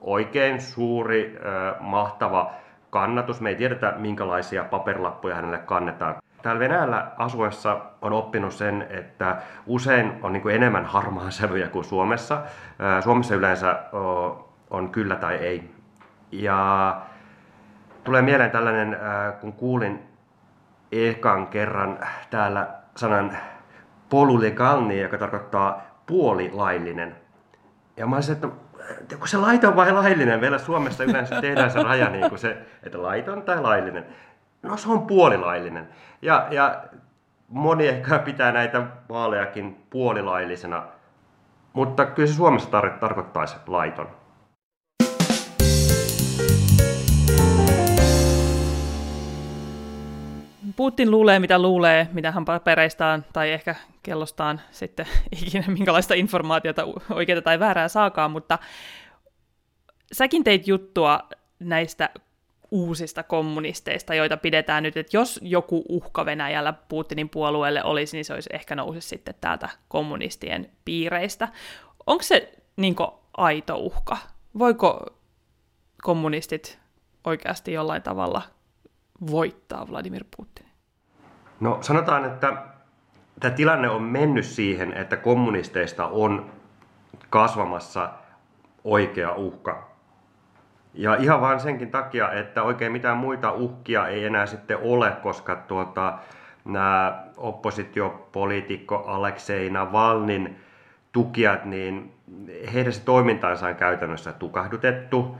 oikein 0.00 0.60
suuri, 0.60 1.38
mahtava 1.80 2.50
kannatus. 2.90 3.40
Me 3.40 3.48
ei 3.48 3.56
tiedetä, 3.56 3.94
minkälaisia 3.96 4.64
paperilappuja 4.64 5.34
hänelle 5.34 5.58
kannetaan. 5.58 6.14
Täällä 6.42 6.60
Venäjällä 6.60 7.06
asuessa 7.18 7.80
on 8.02 8.12
oppinut 8.12 8.52
sen, 8.52 8.86
että 8.90 9.36
usein 9.66 10.12
on 10.22 10.32
niin 10.32 10.50
enemmän 10.50 10.84
harmaa 10.84 11.30
sävyjä 11.30 11.68
kuin 11.68 11.84
Suomessa. 11.84 12.40
Suomessa 13.00 13.34
yleensä 13.34 13.78
on 14.70 14.88
kyllä 14.90 15.16
tai 15.16 15.34
ei. 15.34 15.70
Ja 16.32 16.96
tulee 18.04 18.22
mieleen 18.22 18.50
tällainen, 18.50 18.96
kun 19.40 19.52
kuulin 19.52 20.02
ekan 20.92 21.46
kerran 21.46 21.98
täällä 22.30 22.68
sanan 22.96 23.36
polulegalni, 24.08 25.00
joka 25.00 25.18
tarkoittaa 25.18 25.82
puolilaillinen. 26.06 27.16
Ja 27.96 28.06
mä 28.06 28.16
olisin, 28.16 28.34
että 28.34 28.48
kun 29.18 29.28
se 29.28 29.36
laiton 29.36 29.76
vai 29.76 29.92
laillinen, 29.92 30.40
vielä 30.40 30.58
Suomessa 30.58 31.04
yleensä 31.04 31.40
tehdään 31.40 31.70
se 31.70 31.82
raja 31.82 32.08
niin 32.08 32.28
kuin 32.28 32.38
se, 32.38 32.58
että 32.82 33.02
laiton 33.02 33.42
tai 33.42 33.60
laillinen. 33.60 34.06
No 34.62 34.76
se 34.76 34.90
on 34.90 35.06
puolilaillinen. 35.06 35.88
Ja, 36.22 36.46
ja 36.50 36.82
moni 37.48 37.88
ehkä 37.88 38.18
pitää 38.18 38.52
näitä 38.52 38.82
vaalejakin 39.08 39.86
puolilaillisena, 39.90 40.82
mutta 41.72 42.06
kyllä 42.06 42.26
se 42.26 42.34
Suomessa 42.34 42.80
tar- 42.80 42.98
tarkoittaisi 42.98 43.56
laiton. 43.66 44.08
Putin 50.76 51.10
luulee, 51.10 51.38
mitä 51.38 51.58
luulee, 51.58 52.08
mitä 52.12 52.30
hän 52.30 52.44
papereistaan 52.44 53.24
tai 53.32 53.50
ehkä 53.50 53.74
kellostaan 54.02 54.60
sitten 54.70 55.06
ikinä 55.46 55.64
minkälaista 55.66 56.14
informaatiota 56.14 56.86
oikeaa 57.10 57.42
tai 57.42 57.58
väärää 57.58 57.88
saakaan, 57.88 58.30
mutta 58.30 58.58
säkin 60.12 60.44
teit 60.44 60.68
juttua 60.68 61.20
näistä 61.58 62.10
uusista 62.70 63.22
kommunisteista, 63.22 64.14
joita 64.14 64.36
pidetään 64.36 64.82
nyt, 64.82 64.96
että 64.96 65.16
jos 65.16 65.40
joku 65.42 65.84
uhka 65.88 66.26
Venäjällä 66.26 66.72
Putinin 66.72 67.28
puolueelle 67.28 67.84
olisi, 67.84 68.16
niin 68.16 68.24
se 68.24 68.34
olisi 68.34 68.50
ehkä 68.52 68.74
nousi 68.74 69.00
sitten 69.00 69.34
täältä 69.40 69.68
kommunistien 69.88 70.70
piireistä. 70.84 71.48
Onko 72.06 72.22
se 72.22 72.52
niin 72.76 72.96
aito 73.36 73.76
uhka? 73.76 74.16
Voiko 74.58 75.06
kommunistit 76.02 76.78
oikeasti 77.24 77.72
jollain 77.72 78.02
tavalla 78.02 78.42
voittaa 79.30 79.88
Vladimir 79.90 80.24
Putin? 80.36 80.66
No 81.60 81.78
sanotaan, 81.80 82.24
että 82.24 82.62
tämä 83.40 83.54
tilanne 83.54 83.88
on 83.88 84.02
mennyt 84.02 84.44
siihen, 84.44 84.92
että 84.92 85.16
kommunisteista 85.16 86.06
on 86.06 86.50
kasvamassa 87.30 88.10
oikea 88.84 89.34
uhka 89.34 89.92
ja 90.94 91.14
ihan 91.14 91.40
vain 91.40 91.60
senkin 91.60 91.90
takia, 91.90 92.32
että 92.32 92.62
oikein 92.62 92.92
mitään 92.92 93.16
muita 93.16 93.52
uhkia 93.52 94.08
ei 94.08 94.24
enää 94.24 94.46
sitten 94.46 94.78
ole, 94.82 95.10
koska 95.22 95.56
tuota, 95.56 96.18
nämä 96.64 97.24
oppositiopoliitikko 97.36 98.96
Aleksei 98.96 99.70
Navalnin 99.70 100.56
tukijat, 101.12 101.64
niin 101.64 102.14
heidän 102.74 102.92
se 102.92 103.04
toimintansa 103.04 103.66
on 103.66 103.74
käytännössä 103.74 104.32
tukahdutettu. 104.32 105.36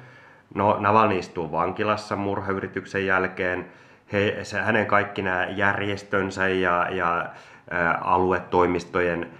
No, 0.54 0.76
Navalny 0.80 1.18
istuu 1.18 1.52
vankilassa 1.52 2.16
murhayrityksen 2.16 3.06
jälkeen. 3.06 3.66
He, 4.12 4.38
se, 4.42 4.60
hänen 4.60 4.86
kaikki 4.86 5.22
nämä 5.22 5.46
järjestönsä 5.46 6.48
ja, 6.48 6.88
ja 6.90 7.18
ä, 7.18 7.92
aluetoimistojen 8.00 9.30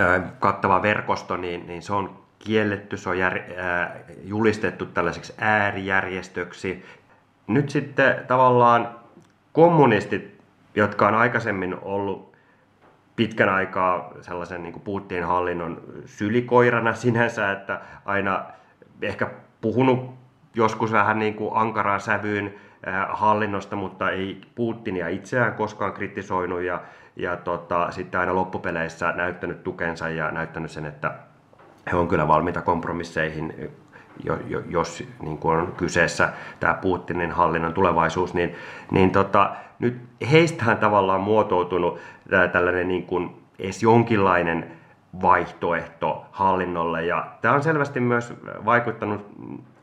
ä, 0.00 0.20
kattava 0.38 0.82
verkosto, 0.82 1.36
niin, 1.36 1.66
niin 1.66 1.82
se 1.82 1.92
on 1.92 2.22
kielletty, 2.38 2.96
se 2.96 3.08
on 3.08 3.18
jär, 3.18 3.38
ää, 3.56 3.96
julistettu 4.24 4.86
tällaiseksi 4.86 5.34
äärijärjestöksi. 5.38 6.84
Nyt 7.46 7.70
sitten 7.70 8.14
tavallaan 8.26 8.88
kommunistit, 9.52 10.40
jotka 10.74 11.08
on 11.08 11.14
aikaisemmin 11.14 11.76
ollut 11.82 12.32
pitkän 13.16 13.48
aikaa 13.48 14.12
sellaisen 14.20 14.62
niin 14.62 14.72
kuin 14.72 14.82
Putinin 14.82 15.24
hallinnon 15.24 15.82
sylikoirana 16.06 16.94
sinänsä, 16.94 17.52
että 17.52 17.80
aina 18.04 18.44
ehkä 19.02 19.30
puhunut 19.60 20.21
joskus 20.54 20.92
vähän 20.92 21.18
niin 21.18 21.34
kuin 21.34 21.50
ankaraan 21.54 22.00
sävyyn 22.00 22.54
hallinnosta, 23.08 23.76
mutta 23.76 24.10
ei 24.10 24.40
Putinia 24.54 25.08
itseään 25.08 25.54
koskaan 25.54 25.92
kritisoinut 25.92 26.62
ja, 26.62 26.80
ja 27.16 27.36
tota, 27.36 27.90
sitten 27.90 28.20
aina 28.20 28.34
loppupeleissä 28.34 29.12
näyttänyt 29.12 29.62
tukensa 29.62 30.08
ja 30.08 30.30
näyttänyt 30.30 30.70
sen, 30.70 30.86
että 30.86 31.14
he 31.92 31.96
on 31.96 32.08
kyllä 32.08 32.28
valmiita 32.28 32.62
kompromisseihin, 32.62 33.70
jos 34.68 35.04
niin 35.22 35.38
kuin 35.38 35.58
on 35.58 35.72
kyseessä 35.76 36.32
tämä 36.60 36.74
Putinin 36.74 37.32
hallinnon 37.32 37.74
tulevaisuus, 37.74 38.34
niin, 38.34 38.54
niin 38.90 39.10
tota, 39.10 39.56
nyt 39.78 40.00
heistähän 40.30 40.78
tavallaan 40.78 41.20
muotoutunut 41.20 41.98
tällainen 42.52 42.88
niin 42.88 43.06
kuin 43.06 43.36
edes 43.58 43.82
jonkinlainen 43.82 44.70
vaihtoehto 45.22 46.26
hallinnolle. 46.32 47.04
Ja 47.04 47.26
tämä 47.40 47.54
on 47.54 47.62
selvästi 47.62 48.00
myös 48.00 48.34
vaikuttanut 48.64 49.26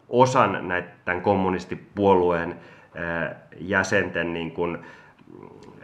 osan 0.10 0.68
näiden 0.68 1.22
kommunistipuolueen 1.22 2.60
jäsenten 3.58 4.34
niin 4.34 4.52
kuin 4.52 4.78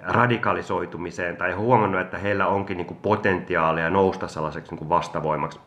radikalisoitumiseen 0.02 1.38
tai 1.38 1.52
huomannut, 1.52 2.02
että 2.02 2.18
heillä 2.18 2.48
onkin 2.48 2.78
niin 2.78 2.88
kuin 2.88 3.00
potentiaalia 3.02 3.90
nousta 3.90 4.28
sellaiseksi 4.28 4.72
niin 4.72 4.80
kuin 4.80 4.90
vastavoimaksi 4.90 5.60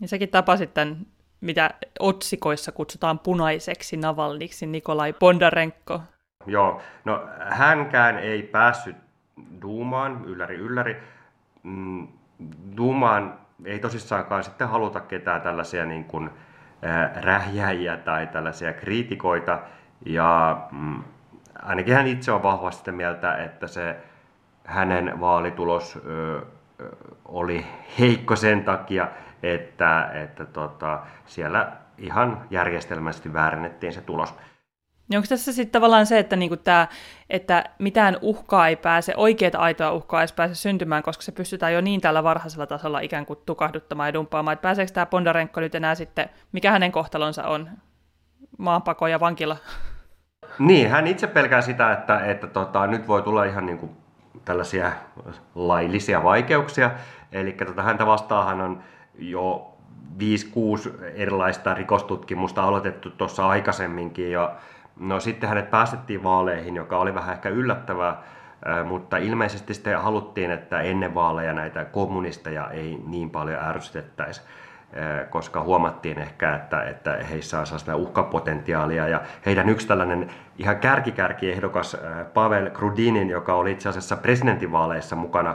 niin 0.00 0.08
säkin 0.08 0.28
tapasit 0.28 0.74
tämän, 0.74 1.06
mitä 1.40 1.70
otsikoissa 1.98 2.72
kutsutaan 2.72 3.18
punaiseksi 3.18 3.96
Navalniksi, 3.96 4.66
Nikolai 4.66 5.12
Bondarenko. 5.12 6.00
Joo, 6.46 6.80
no 7.04 7.28
hänkään 7.50 8.18
ei 8.18 8.42
päässyt 8.42 8.96
Duumaan, 9.62 10.24
ylläri 10.24 10.56
ylläri. 10.56 10.96
Mm, 11.62 12.08
Duumaan 12.76 13.38
ei 13.64 13.78
tosissaankaan 13.78 14.44
sitten 14.44 14.68
haluta 14.68 15.00
ketään 15.00 15.42
tällaisia 15.42 15.84
niin 15.84 16.04
kuin, 16.04 16.24
äh, 16.26 16.32
rähjäjiä 17.20 17.96
tai 17.96 18.26
tällaisia 18.26 18.72
kriitikoita. 18.72 19.58
Ja 20.06 20.60
mm, 20.72 21.02
ainakin 21.62 21.94
hän 21.94 22.06
itse 22.06 22.32
on 22.32 22.42
vahvasti 22.42 22.78
sitä 22.78 22.92
mieltä, 22.92 23.36
että 23.36 23.66
se 23.66 23.96
hänen 24.64 25.20
vaalitulos 25.20 25.98
oli 27.24 27.66
heikko 27.98 28.36
sen 28.36 28.64
takia, 28.64 29.08
että, 29.42 30.10
että 30.12 30.44
tota, 30.44 31.00
siellä 31.26 31.72
ihan 31.98 32.42
järjestelmästi 32.50 33.32
väärennettiin 33.32 33.92
se 33.92 34.00
tulos. 34.00 34.34
Niin 35.08 35.18
onko 35.18 35.26
tässä 35.28 35.52
sitten 35.52 35.72
tavallaan 35.72 36.06
se, 36.06 36.18
että, 36.18 36.36
niinku 36.36 36.56
tää, 36.56 36.88
että 37.30 37.64
mitään 37.78 38.16
uhkaa 38.20 38.68
ei 38.68 38.76
pääse, 38.76 39.14
oikeat 39.16 39.54
aitoa 39.54 39.92
uhkaa 39.92 40.22
ei 40.22 40.28
pääse 40.36 40.54
syntymään, 40.54 41.02
koska 41.02 41.22
se 41.22 41.32
pystytään 41.32 41.72
jo 41.72 41.80
niin 41.80 42.00
tällä 42.00 42.24
varhaisella 42.24 42.66
tasolla 42.66 43.00
ikään 43.00 43.26
kuin 43.26 43.38
tukahduttamaan 43.46 44.08
ja 44.08 44.14
dumppaamaan, 44.14 44.52
että 44.52 44.62
pääseekö 44.62 44.92
tämä 44.92 45.06
Bondarenko 45.06 45.60
nyt 45.60 45.74
enää 45.74 45.94
sitten, 45.94 46.28
mikä 46.52 46.70
hänen 46.70 46.92
kohtalonsa 46.92 47.44
on, 47.44 47.70
maanpako 48.58 49.06
ja 49.06 49.20
vankila? 49.20 49.56
Niin, 50.58 50.90
hän 50.90 51.06
itse 51.06 51.26
pelkää 51.26 51.60
sitä, 51.60 51.92
että, 51.92 52.20
että 52.20 52.46
tota, 52.46 52.86
nyt 52.86 53.08
voi 53.08 53.22
tulla 53.22 53.44
ihan 53.44 53.66
niin 53.66 53.78
kuin 53.78 53.96
tällaisia 54.44 54.92
laillisia 55.54 56.22
vaikeuksia. 56.22 56.90
Eli 57.32 57.52
tota, 57.52 57.82
häntä 57.82 58.06
vastaahan 58.06 58.60
on 58.60 58.82
jo 59.18 59.72
5-6 60.18 61.04
erilaista 61.14 61.74
rikostutkimusta 61.74 62.62
aloitettu 62.62 63.10
tuossa 63.10 63.48
aikaisemminkin. 63.48 64.32
Ja, 64.32 64.56
no 65.00 65.20
sitten 65.20 65.48
hänet 65.48 65.70
päästettiin 65.70 66.22
vaaleihin, 66.22 66.76
joka 66.76 66.98
oli 66.98 67.14
vähän 67.14 67.34
ehkä 67.34 67.48
yllättävää, 67.48 68.22
mutta 68.84 69.16
ilmeisesti 69.16 69.74
sitten 69.74 70.00
haluttiin, 70.00 70.50
että 70.50 70.80
ennen 70.80 71.14
vaaleja 71.14 71.52
näitä 71.52 71.84
kommunisteja 71.84 72.70
ei 72.70 73.02
niin 73.06 73.30
paljon 73.30 73.62
ärsytettäisi 73.62 74.42
koska 75.30 75.62
huomattiin 75.62 76.18
ehkä, 76.18 76.54
että, 76.54 76.82
että 76.82 77.16
heissä 77.30 77.60
on 77.60 77.66
sellaista 77.66 77.96
uhkapotentiaalia. 77.96 79.08
Ja 79.08 79.20
heidän 79.46 79.68
yksi 79.68 79.86
tällainen 79.86 80.30
ihan 80.58 80.76
kärkikärkiehdokas 80.76 81.96
Pavel 82.34 82.70
Krudinin, 82.70 83.30
joka 83.30 83.54
oli 83.54 83.72
itse 83.72 83.88
asiassa 83.88 84.16
presidentinvaaleissa 84.16 85.16
mukana, 85.16 85.54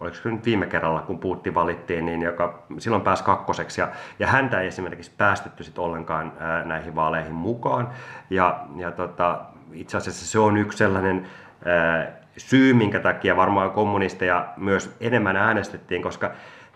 oliko 0.00 0.16
se 0.16 0.30
nyt 0.30 0.44
viime 0.44 0.66
kerralla, 0.66 1.00
kun 1.00 1.18
Puutti 1.18 1.54
valittiin, 1.54 2.06
niin 2.06 2.22
joka 2.22 2.62
silloin 2.78 3.02
pääsi 3.02 3.24
kakkoseksi. 3.24 3.80
Ja, 3.80 3.88
ja 4.18 4.26
häntä 4.26 4.60
ei 4.60 4.68
esimerkiksi 4.68 5.12
päästetty 5.18 5.64
sit 5.64 5.78
ollenkaan 5.78 6.32
ää, 6.38 6.64
näihin 6.64 6.94
vaaleihin 6.94 7.34
mukaan. 7.34 7.88
Ja, 8.30 8.64
ja 8.76 8.90
tota, 8.90 9.40
itse 9.72 9.96
asiassa 9.96 10.26
se 10.26 10.38
on 10.38 10.56
yksi 10.56 10.78
sellainen 10.78 11.26
ää, 11.64 12.20
syy, 12.36 12.74
minkä 12.74 13.00
takia 13.00 13.36
varmaan 13.36 13.70
kommunisteja 13.70 14.48
myös 14.56 14.96
enemmän 15.00 15.36
äänestettiin, 15.36 16.02
koska 16.02 16.30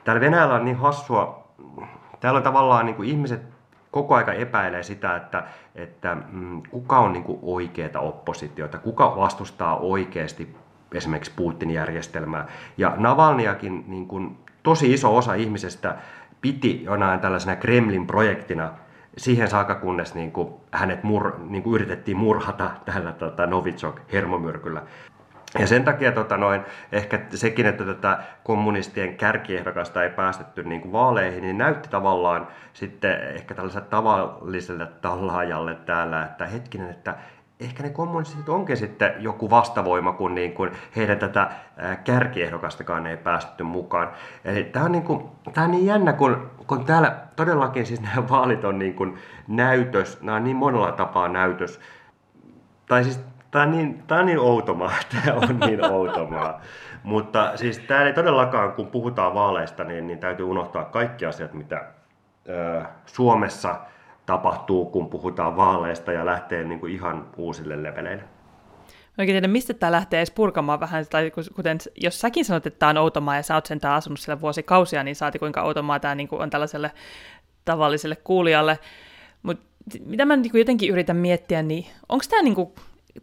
täällä 0.05 0.21
Venäjällä 0.21 0.55
on 0.55 0.65
niin 0.65 0.77
hassua 0.77 1.49
täällä 2.21 2.41
tavallaan 2.41 2.87
niin 2.87 2.97
kuin 2.97 3.09
ihmiset 3.09 3.43
koko 3.91 4.15
aika 4.15 4.33
epäilee 4.33 4.83
sitä, 4.83 5.17
että, 5.17 5.45
että 5.75 6.17
mm, 6.33 6.63
kuka 6.71 6.99
on 6.99 7.13
niin 7.13 7.25
kuin 7.25 7.39
oikeaa 7.43 8.01
oppositiota, 8.01 8.79
kuka 8.79 9.17
vastustaa 9.17 9.77
oikeasti 9.77 10.57
esimerkiksi 10.95 11.33
Putinin 11.37 11.75
järjestelmää. 11.75 12.47
Ja 12.77 12.95
Navalniakin 12.97 13.85
niin 13.87 14.07
kuin, 14.09 14.37
tosi 14.63 14.93
iso 14.93 15.17
osa 15.17 15.35
ihmisestä 15.35 15.97
piti 16.41 16.85
jonain 16.85 17.21
tällaisena 17.21 17.57
Kremlin 17.57 18.07
projektina 18.07 18.71
siihen 19.17 19.49
saakka, 19.49 19.75
kunnes 19.75 20.15
niin 20.15 20.33
kuin, 20.33 20.55
hänet 20.73 21.03
mur, 21.03 21.33
niin 21.49 21.63
kuin 21.63 21.75
yritettiin 21.75 22.17
murhata 22.17 22.71
tällä 22.85 23.13
tota, 23.13 23.47
Novichok-hermomyrkyllä. 23.47 24.83
Ja 25.59 25.67
sen 25.67 25.85
takia 25.85 26.13
tota 26.13 26.37
noin, 26.37 26.61
ehkä 26.93 27.21
sekin, 27.35 27.67
että 27.67 27.85
tätä 27.85 28.19
kommunistien 28.45 29.17
kärkiehdokasta 29.17 30.03
ei 30.03 30.11
päästetty 30.11 30.63
niin 30.63 30.81
kuin 30.81 30.93
vaaleihin, 30.93 31.43
niin 31.43 31.59
näytti 31.59 31.89
tavallaan 31.89 32.49
sitten 32.73 33.35
ehkä 33.35 33.55
tällaiselle 33.55 33.87
tavalliselle 33.91 34.87
tallaajalle 34.87 35.75
täällä, 35.75 36.25
että 36.25 36.47
hetkinen, 36.47 36.91
että 36.91 37.15
ehkä 37.61 37.83
ne 37.83 37.91
kommunistit 37.91 38.49
onkin 38.49 38.77
sitten 38.77 39.13
joku 39.19 39.51
vastavoima, 39.51 40.13
kun 40.13 40.35
niin 40.35 40.53
kuin 40.53 40.71
heidän 40.97 41.19
tätä 41.19 41.51
kärkiehdokastakaan 42.05 43.07
ei 43.07 43.17
päästetty 43.17 43.65
mukaan. 43.65 44.11
Eli 44.45 44.65
tämä 44.65 44.85
on 44.85 44.93
niin, 44.93 45.03
kuin, 45.05 45.25
tämä 45.55 45.65
on 45.65 45.71
niin 45.71 45.87
jännä, 45.87 46.13
kun, 46.13 46.51
kun 46.67 46.85
täällä 46.85 47.17
todellakin 47.37 47.87
siis 47.87 48.01
nämä 48.15 48.29
vaalit 48.29 48.65
on 48.65 48.79
niin 48.79 48.95
kuin 48.95 49.19
näytös, 49.49 50.23
nämä 50.23 50.37
on 50.37 50.45
niin 50.45 50.57
monella 50.57 50.93
tapaa 50.93 51.29
näytös. 51.29 51.81
Tai 52.87 53.05
siis 53.05 53.21
Tämä 53.55 53.65
on 53.65 53.71
niin, 53.71 54.03
tämä 54.07 54.21
on 54.21 54.27
niin 54.27 54.39
outomaa, 54.39 54.93
tämä 55.13 55.37
on 55.37 55.61
niin 55.61 55.85
outomaa. 55.85 56.61
Mutta 57.03 57.57
siis 57.57 57.79
tämä 57.79 58.03
ei 58.03 58.13
todellakaan, 58.13 58.73
kun 58.73 58.87
puhutaan 58.87 59.35
vaaleista, 59.35 59.85
niin, 59.85 60.07
niin 60.07 60.19
täytyy 60.19 60.47
unohtaa 60.47 60.85
kaikki 60.85 61.27
asiat, 61.27 61.55
mitä 61.55 61.85
ö, 62.49 62.83
Suomessa 63.07 63.77
tapahtuu, 64.27 64.87
kun 64.87 65.09
puhutaan 65.11 65.57
vaaleista 65.57 66.13
ja 66.13 66.27
lähtee 66.27 66.65
niin 66.65 66.81
kuin 66.81 66.93
ihan 66.93 67.27
uusille 67.37 67.83
leveleille. 67.83 68.25
Oikein 69.19 69.35
tiedä, 69.35 69.49
mistä 69.49 69.75
tämä 69.75 69.93
lähtee 69.93 70.21
edes 70.21 70.31
purkamaan 70.31 70.81
vähän, 70.81 71.07
tai 71.11 71.33
kuten 71.57 71.79
jos 72.03 72.21
säkin 72.21 72.45
sanot, 72.45 72.67
että 72.67 72.79
tämä 72.79 72.91
on 72.91 72.97
outomaa 72.97 73.37
ja 73.37 73.43
sä 73.43 73.55
oot 73.55 73.67
sentään 73.67 73.95
asunut 73.95 74.21
siellä 74.21 74.41
vuosikausia, 74.41 75.05
niin 75.05 75.17
saati 75.17 75.39
kuinka 75.39 75.63
outomaa 75.63 76.01
tämä 76.01 76.15
niin 76.15 76.29
kuin 76.29 76.43
on 76.43 76.51
tällaiselle 76.51 76.91
tavalliselle 77.65 78.17
kuulijalle. 78.17 78.79
Mutta 79.43 79.65
mitä 80.05 80.25
mä 80.25 80.37
niin 80.37 80.51
jotenkin 80.55 80.91
yritän 80.91 81.17
miettiä, 81.17 81.63
niin 81.63 81.87
onko 82.09 82.25
tämä 82.31 82.43
niin 82.43 82.55
kuin 82.55 82.73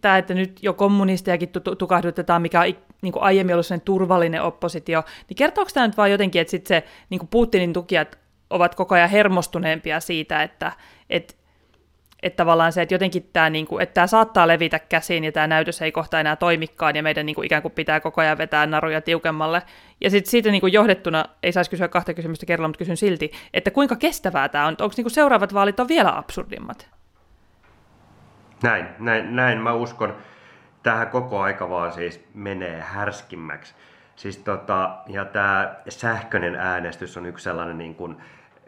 tämä, 0.01 0.17
että 0.17 0.34
nyt 0.34 0.63
jo 0.63 0.74
kommunistejakin 0.74 1.50
tukahdutetaan, 1.77 2.41
mikä 2.41 2.62
on 2.62 2.65
niin 3.01 3.13
kuin 3.13 3.24
aiemmin 3.24 3.55
ollut 3.55 3.65
sellainen 3.65 3.86
turvallinen 3.86 4.43
oppositio, 4.43 5.03
niin 5.29 5.38
kertooko 5.38 5.72
tämä 5.74 5.88
nyt 5.88 5.98
vaan 5.98 6.12
jotenkin, 6.12 6.41
että 6.41 6.51
sit 6.51 6.67
se 6.67 6.84
niin 7.10 7.20
kuin 7.20 7.29
Putinin 7.29 7.74
tukijat 7.74 8.21
ovat 8.51 8.76
koko 8.76 8.95
ajan 8.95 9.10
hermostuneempia 9.10 9.99
siitä, 9.99 10.43
että, 10.43 10.71
että, 11.10 11.34
että 12.23 12.38
tavallaan 12.38 12.73
se, 12.73 12.82
että 12.82 12.93
jotenkin 12.93 13.30
tämä, 13.34 13.49
niin 13.49 13.67
kuin, 13.67 13.84
että 13.84 13.93
tämä 13.93 14.08
saattaa 14.08 14.47
levitä 14.47 14.80
käsiin 14.80 15.23
ja 15.23 15.32
tämä 15.32 15.47
näytös 15.47 15.82
ei 15.82 15.91
kohta 15.91 16.19
enää 16.19 16.36
toimikaan 16.36 16.95
ja 16.95 17.04
meidän 17.04 17.26
niin 17.26 17.36
kuin, 17.36 17.45
ikään 17.45 17.62
kuin 17.62 17.71
pitää 17.71 17.99
koko 17.99 18.21
ajan 18.21 18.38
vetää 18.38 18.65
naruja 18.65 19.02
tiukemmalle. 19.02 19.62
Ja 20.02 20.10
sitten 20.10 20.32
siitä 20.32 20.52
niin 20.52 20.62
kuin 20.62 20.73
johdettuna, 20.73 21.26
ei 21.43 21.52
saisi 21.52 21.69
kysyä 21.69 21.88
kahta 21.88 22.13
kysymystä 22.13 22.45
kerralla, 22.45 22.67
mutta 22.67 22.78
kysyn 22.78 22.97
silti, 22.97 23.32
että 23.54 23.71
kuinka 23.71 23.95
kestävää 23.95 24.49
tämä 24.49 24.67
on? 24.67 24.76
Onko 24.80 24.93
niin 24.97 25.04
kuin 25.04 25.12
seuraavat 25.12 25.54
vaalit 25.54 25.80
on 25.80 25.88
vielä 25.88 26.17
absurdimmat? 26.17 26.89
Näin, 28.63 28.88
näin, 28.99 29.36
näin 29.36 29.62
mä 29.62 29.73
uskon. 29.73 30.17
Tähän 30.84 31.08
koko 31.08 31.39
aika 31.39 31.69
vaan 31.69 31.91
siis 31.91 32.26
menee 32.34 32.82
härskimmäksi. 32.82 33.76
Siis 34.15 34.38
tota, 34.38 34.97
ja 35.08 35.26
tämä 35.26 35.76
sähköinen 35.89 36.56
äänestys 36.56 37.17
on 37.17 37.26
yksi 37.26 37.43
sellainen, 37.43 37.78
niin 37.78 37.95
kuin, 37.95 38.17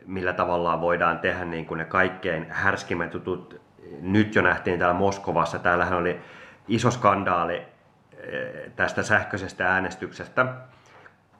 millä 0.05 0.33
tavallaan 0.33 0.81
voidaan 0.81 1.19
tehdä 1.19 1.45
niin 1.45 1.65
kuin 1.65 1.77
ne 1.77 1.85
kaikkein 1.85 2.45
härskimmät 2.49 3.13
jutut. 3.13 3.61
Nyt 4.01 4.35
jo 4.35 4.41
nähtiin 4.41 4.79
täällä 4.79 4.93
Moskovassa, 4.93 5.59
täällähän 5.59 5.97
oli 5.97 6.19
iso 6.67 6.91
skandaali 6.91 7.55
eh, 7.55 8.71
tästä 8.75 9.03
sähköisestä 9.03 9.73
äänestyksestä 9.73 10.45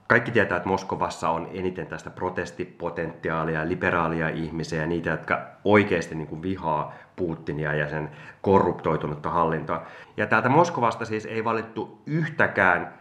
kaikki 0.07 0.31
tietää, 0.31 0.57
että 0.57 0.69
Moskovassa 0.69 1.29
on 1.29 1.49
eniten 1.53 1.87
tästä 1.87 2.09
protestipotentiaalia, 2.09 3.67
liberaalia 3.67 4.29
ihmisiä 4.29 4.81
ja 4.81 4.87
niitä, 4.87 5.09
jotka 5.09 5.41
oikeasti 5.63 6.15
niin 6.15 6.27
kuin 6.27 6.41
vihaa 6.41 6.93
Putinia 7.15 7.73
ja 7.73 7.89
sen 7.89 8.09
korruptoitunutta 8.41 9.29
hallintoa. 9.29 9.85
Ja 10.17 10.25
täältä 10.27 10.49
Moskovasta 10.49 11.05
siis 11.05 11.25
ei 11.25 11.43
valittu 11.43 12.01
yhtäkään 12.05 12.93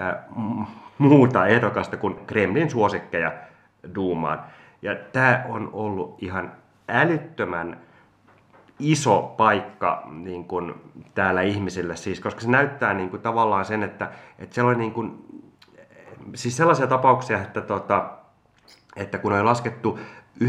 äh, 0.00 0.14
muuta 0.98 1.46
ehdokasta 1.46 1.96
kuin 1.96 2.26
Kremlin 2.26 2.70
suosikkeja 2.70 3.32
Duumaan. 3.94 4.44
Ja 4.82 4.94
tämä 5.12 5.44
on 5.48 5.70
ollut 5.72 6.22
ihan 6.22 6.52
älyttömän 6.88 7.80
iso 8.78 9.34
paikka 9.36 10.02
niin 10.10 10.44
kuin 10.44 10.74
täällä 11.14 11.42
ihmisille, 11.42 11.96
siis, 11.96 12.20
koska 12.20 12.40
se 12.40 12.48
näyttää 12.48 12.94
niin 12.94 13.10
kuin, 13.10 13.22
tavallaan 13.22 13.64
sen, 13.64 13.82
että, 13.82 14.10
että 14.38 14.54
siellä 14.54 14.70
on 14.70 14.78
niin 14.78 14.92
kuin, 14.92 15.24
siis 16.34 16.56
sellaisia 16.56 16.86
tapauksia, 16.86 17.42
että, 17.42 17.60
tota, 17.60 18.10
että 18.96 19.18
kun 19.18 19.32
on 19.32 19.46
laskettu 19.46 19.98
99,5 20.44 20.48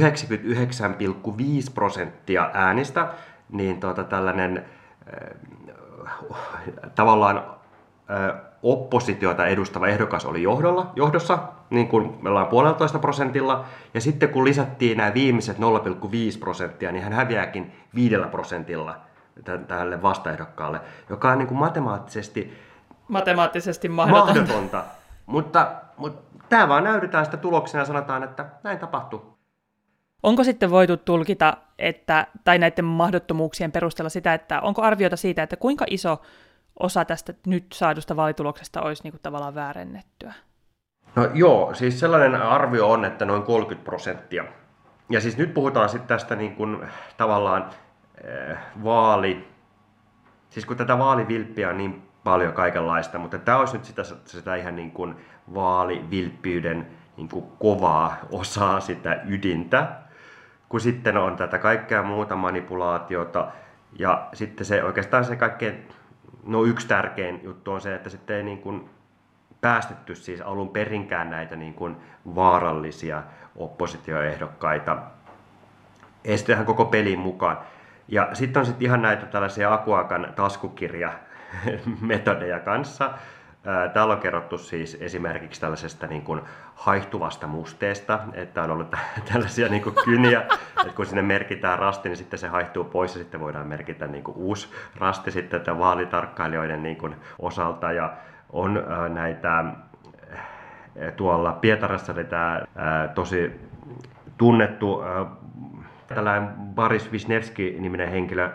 prosenttia 1.74 2.52
äänistä, 2.54 3.08
niin 3.50 3.80
tota, 3.80 4.04
tällainen 4.04 4.66
äh, 5.14 6.14
tavallaan 6.96 7.38
äh, 8.12 8.51
oppositiota 8.64 9.46
edustava 9.46 9.88
ehdokas 9.88 10.26
oli 10.26 10.44
johdolla, 10.44 10.92
johdossa, 10.96 11.40
niin 11.70 11.88
kuin 11.88 12.18
me 12.22 12.30
ollaan 12.30 12.48
puoleltoista 12.48 13.00
prosentilla, 13.00 13.66
ja 13.94 14.02
sitten 14.02 14.30
kun 14.30 14.46
lisättiin 14.46 14.98
nämä 14.98 15.14
viimeiset 15.14 15.58
0,5 15.58 15.64
prosenttia, 16.40 16.92
niin 16.92 17.04
hän 17.04 17.14
häviääkin 17.14 17.72
viidellä 17.96 18.28
prosentilla 18.28 18.96
tälle 19.68 20.02
vastaehdokkaalle, 20.02 20.82
joka 21.10 21.32
on 21.32 21.38
niin 21.38 21.48
kuin 21.48 21.58
matemaattisesti 21.58 22.54
matemaattisesti 23.08 23.90
mahdotonta. 23.90 24.34
mahdotonta. 24.34 24.84
Mutta, 25.26 25.72
mutta 25.98 26.40
tämä 26.50 26.68
vaan 26.68 26.84
näytetään 26.84 27.26
sitä 27.26 27.38
tuloksena 27.38 27.82
ja 27.82 27.86
sanotaan, 27.86 28.24
että 28.24 28.46
näin 28.64 28.80
tapahtuu. 28.80 29.38
Onko 30.24 30.44
sitten 30.44 30.72
voitu 30.72 30.98
tulkita, 30.98 31.58
että, 31.80 32.28
tai 32.44 32.60
näiden 32.60 32.86
mahdottomuuksien 32.86 33.72
perusteella 33.72 34.10
sitä, 34.10 34.34
että 34.34 34.62
onko 34.62 34.82
arviota 34.82 35.16
siitä, 35.16 35.44
että 35.44 35.56
kuinka 35.56 35.86
iso 35.90 36.22
osa 36.82 37.06
tästä 37.06 37.34
nyt 37.46 37.66
saadusta 37.74 38.16
vaalituloksesta 38.16 38.82
olisi 38.82 39.04
niin 39.04 39.12
kuin 39.12 39.22
tavallaan 39.22 39.56
väärennettyä? 39.56 40.34
No 41.16 41.30
joo, 41.34 41.74
siis 41.74 42.00
sellainen 42.00 42.36
arvio 42.36 42.90
on, 42.90 43.06
että 43.06 43.26
noin 43.26 43.44
30 43.44 43.86
prosenttia. 43.86 44.44
Ja 45.10 45.22
siis 45.22 45.38
nyt 45.38 45.54
puhutaan 45.54 45.90
sitten 45.90 46.08
tästä 46.08 46.36
niin 46.36 46.56
kuin, 46.56 46.88
tavallaan 47.18 47.70
äh, 48.52 48.58
vaali, 48.84 49.48
siis 50.50 50.66
kun 50.66 50.78
tätä 50.78 50.98
vaalivilppiä 50.98 51.70
on 51.70 51.78
niin 51.78 52.12
paljon 52.24 52.54
kaikenlaista, 52.54 53.18
mutta 53.18 53.38
tämä 53.38 53.58
olisi 53.58 53.78
nyt 53.78 53.86
sitä, 53.86 54.04
sitä 54.26 54.56
ihan 54.56 54.76
niin 54.76 54.92
kuin 54.92 55.16
vaalivilppiyden 55.54 56.88
niin 57.18 57.30
kuin 57.30 57.46
kovaa 57.60 58.18
osaa 58.32 58.80
sitä 58.80 59.22
ydintä, 59.28 59.88
kun 60.70 60.82
sitten 60.82 61.18
on 61.18 61.36
tätä 61.36 61.58
kaikkea 61.58 62.04
muuta 62.04 62.36
manipulaatiota. 62.36 63.52
Ja 64.00 64.28
sitten 64.34 64.66
se 64.66 64.84
oikeastaan 64.84 65.26
se 65.26 65.36
kaikkein, 65.36 65.88
no 66.46 66.64
yksi 66.64 66.88
tärkein 66.88 67.40
juttu 67.44 67.72
on 67.72 67.82
se, 67.82 67.96
että 67.96 68.10
sitten 68.10 68.36
ei 68.36 68.44
niin 68.44 68.62
kuin 68.62 68.90
päästetty 69.62 70.16
siis 70.16 70.42
alun 70.42 70.70
perinkään 70.70 71.30
näitä 71.30 71.56
niin 71.56 71.74
kuin 71.74 71.96
vaarallisia 72.36 73.24
oppositioehdokkaita 73.56 74.98
estetään 76.26 76.66
koko 76.66 76.86
pelin 76.86 77.20
mukaan. 77.20 77.58
Ja 78.08 78.30
sitten 78.34 78.60
on 78.60 78.66
sitten 78.66 78.86
ihan 78.86 79.02
näitä 79.02 79.26
tällaisia 79.26 79.74
Akuakan 79.74 80.34
taskukirja 80.36 81.14
metodeja 82.02 82.60
kanssa, 82.60 83.12
Täällä 83.94 84.14
on 84.14 84.20
kerrottu 84.20 84.58
siis 84.58 84.98
esimerkiksi 85.00 85.62
tällaisesta 85.62 86.08
niin 86.08 86.22
kuin 86.22 86.42
haihtuvasta 86.76 87.48
musteesta, 87.48 88.20
että 88.34 88.64
on 88.64 88.72
ollut 88.72 88.96
tällaisia 89.34 89.68
niin 89.68 89.84
kuin 89.84 89.96
kyniä, 90.06 90.42
että 90.42 90.94
kun 90.96 91.06
sinne 91.06 91.22
merkitään 91.22 91.80
rasti, 91.80 92.10
niin 92.10 92.18
sitten 92.18 92.40
se 92.40 92.48
haihtuu 92.48 92.84
pois 92.84 93.16
ja 93.16 93.20
sitten 93.20 93.40
voidaan 93.40 93.68
merkitä 93.68 94.08
niin 94.08 94.24
kuin 94.24 94.38
uusi 94.38 94.68
rasti 94.98 95.32
sitten 95.32 95.80
vaalitarkkailijoiden 95.80 96.84
niin 96.84 96.98
kuin 96.98 97.16
osalta. 97.40 97.92
Ja 97.92 98.14
on 98.50 98.84
näitä, 99.10 99.66
tuolla 101.16 101.52
Pietarassa 101.52 102.14
oli 102.14 102.24
tämä 102.24 102.62
tosi 103.16 103.60
tunnettu 104.38 105.04
tällainen 106.08 106.50
Boris 106.76 107.12
Wisniewski-niminen 107.12 108.10
henkilö, 108.10 108.50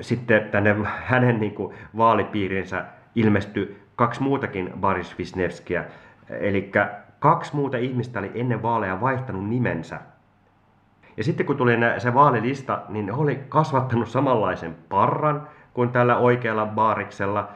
sitten 0.00 0.48
tänne 0.50 0.76
hänen 0.84 1.40
niin 1.40 1.54
kuin, 1.54 1.74
vaalipiirinsä 1.96 2.84
ilmestyi 3.14 3.87
kaksi 3.98 4.22
muutakin 4.22 4.72
Boris 4.80 5.18
Wisniewskiä. 5.18 5.84
Eli 6.28 6.72
kaksi 7.18 7.56
muuta 7.56 7.76
ihmistä 7.76 8.18
oli 8.18 8.30
ennen 8.34 8.62
vaaleja 8.62 9.00
vaihtanut 9.00 9.48
nimensä. 9.48 10.00
Ja 11.16 11.24
sitten 11.24 11.46
kun 11.46 11.56
tuli 11.56 11.72
se 11.98 12.14
vaalilista, 12.14 12.82
niin 12.88 13.06
ne 13.06 13.12
oli 13.12 13.40
kasvattanut 13.48 14.08
samanlaisen 14.08 14.76
parran 14.88 15.48
kuin 15.74 15.90
tällä 15.90 16.16
oikealla 16.16 16.66
baariksella, 16.66 17.48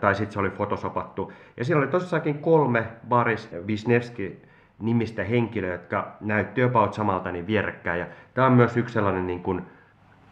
tai 0.00 0.14
sitten 0.14 0.32
se 0.32 0.40
oli 0.40 0.50
fotosopattu. 0.50 1.32
Ja 1.56 1.64
siinä 1.64 1.78
oli 1.78 1.88
tosissakin 1.88 2.38
kolme 2.38 2.86
Boris 3.08 3.50
Wisniewski 3.66 4.42
nimistä 4.78 5.24
henkilöä, 5.24 5.72
jotka 5.72 6.16
näytti 6.20 6.62
about 6.62 6.94
samalta 6.94 7.32
niin 7.32 7.46
vierekkäin. 7.46 8.00
Ja 8.00 8.06
tämä 8.34 8.46
on 8.46 8.52
myös 8.52 8.76
yksi 8.76 8.92
sellainen 8.92 9.26
niin 9.26 9.42
kuin 9.42 9.62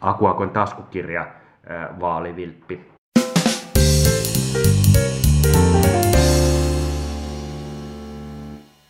Akuakon 0.01 0.49
taskukirja 0.49 1.27
vaalivilppi. 1.99 2.96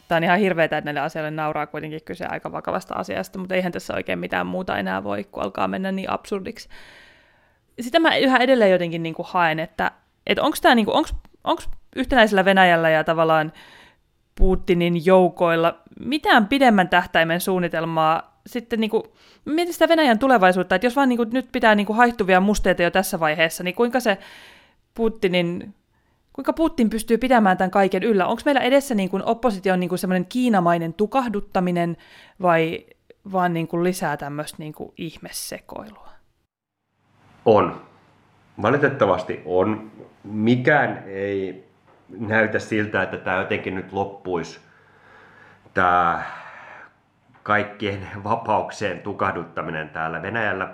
Tämä 0.07 0.17
on 0.17 0.23
ihan 0.23 0.39
hirveetä, 0.39 0.77
että 0.77 0.85
näille 0.85 0.99
asioille 0.99 1.31
nauraa 1.31 1.67
kuitenkin 1.67 2.03
kyse 2.05 2.25
aika 2.25 2.51
vakavasta 2.51 2.95
asiasta, 2.95 3.39
mutta 3.39 3.55
eihän 3.55 3.71
tässä 3.71 3.93
oikein 3.93 4.19
mitään 4.19 4.47
muuta 4.47 4.77
enää 4.77 5.03
voi, 5.03 5.23
kun 5.23 5.43
alkaa 5.43 5.67
mennä 5.67 5.91
niin 5.91 6.11
absurdiksi. 6.11 6.69
Sitä 7.81 7.99
mä 7.99 8.17
yhä 8.17 8.37
edelleen 8.37 8.71
jotenkin 8.71 9.03
niin 9.03 9.15
kuin 9.15 9.27
haen, 9.29 9.59
että, 9.59 9.91
että 10.27 10.43
onko 10.43 10.57
tämä 10.61 10.75
niin 10.75 10.85
kuin, 10.85 10.95
onks, 10.95 11.15
onks 11.43 11.69
yhtenäisellä 11.95 12.45
Venäjällä 12.45 12.89
ja 12.89 13.03
tavallaan 13.03 13.53
Putinin 14.35 15.05
joukoilla 15.05 15.77
mitään 15.99 16.47
pidemmän 16.47 16.89
tähtäimen 16.89 17.41
suunnitelmaa 17.41 18.37
sitten 18.47 18.79
niin 18.79 18.89
kuin, 18.89 19.03
mietin 19.45 19.73
sitä 19.73 19.89
Venäjän 19.89 20.19
tulevaisuutta, 20.19 20.75
että 20.75 20.87
jos 20.87 20.95
vaan 20.95 21.09
niin 21.09 21.17
kuin, 21.17 21.29
nyt 21.31 21.49
pitää 21.51 21.75
niin 21.75 21.85
kuin, 21.85 21.97
haihtuvia 21.97 22.39
musteita 22.39 22.83
jo 22.83 22.91
tässä 22.91 23.19
vaiheessa, 23.19 23.63
niin 23.63 23.75
kuinka 23.75 23.99
se 23.99 24.17
Putinin, 24.93 25.73
kuinka 26.37 26.53
Putin 26.53 26.89
pystyy 26.89 27.17
pitämään 27.17 27.57
tämän 27.57 27.71
kaiken 27.71 28.03
yllä? 28.03 28.27
Onko 28.27 28.41
meillä 28.45 28.61
edessä 28.61 28.95
niin 28.95 29.09
kuin, 29.09 29.23
opposition 29.25 29.79
niin 29.79 29.89
kuin, 29.89 29.99
semmoinen 29.99 30.25
kiinamainen 30.25 30.93
tukahduttaminen 30.93 31.97
vai 32.41 32.85
vaan 33.31 33.53
niin 33.53 33.67
kuin, 33.67 33.83
lisää 33.83 34.17
tämmöistä 34.17 34.57
niin 34.59 34.73
kuin, 34.73 34.93
ihmesekoilua? 34.97 36.09
On. 37.45 37.81
Valitettavasti 38.61 39.41
on. 39.45 39.91
Mikään 40.23 41.03
ei 41.07 41.67
näytä 42.09 42.59
siltä, 42.59 43.03
että 43.03 43.17
tämä 43.17 43.37
jotenkin 43.37 43.75
nyt 43.75 43.93
loppuisi. 43.93 44.59
Tämä 45.73 46.23
kaikkien 47.43 48.07
vapauksien 48.23 48.99
tukahduttaminen 48.99 49.89
täällä 49.89 50.21
Venäjällä. 50.21 50.73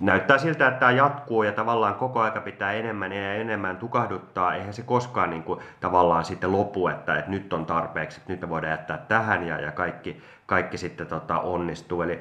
Näyttää 0.00 0.38
siltä, 0.38 0.68
että 0.68 0.80
tämä 0.80 0.92
jatkuu 0.92 1.42
ja 1.42 1.52
tavallaan 1.52 1.94
koko 1.94 2.20
aika 2.20 2.40
pitää 2.40 2.72
enemmän 2.72 3.12
ja 3.12 3.34
enemmän 3.34 3.76
tukahduttaa. 3.76 4.54
Eihän 4.54 4.72
se 4.72 4.82
koskaan 4.82 5.30
niin 5.30 5.42
kuin, 5.42 5.60
tavallaan 5.80 6.24
sitten 6.24 6.52
lopu, 6.52 6.88
että, 6.88 7.18
että 7.18 7.30
nyt 7.30 7.52
on 7.52 7.66
tarpeeksi, 7.66 8.20
että 8.20 8.32
nyt 8.32 8.40
me 8.40 8.48
voidaan 8.48 8.70
jättää 8.70 8.98
tähän 8.98 9.46
ja, 9.46 9.60
ja 9.60 9.72
kaikki, 9.72 10.22
kaikki 10.46 10.78
sitten 10.78 11.06
tota, 11.06 11.40
onnistuu. 11.40 12.02
Eli 12.02 12.20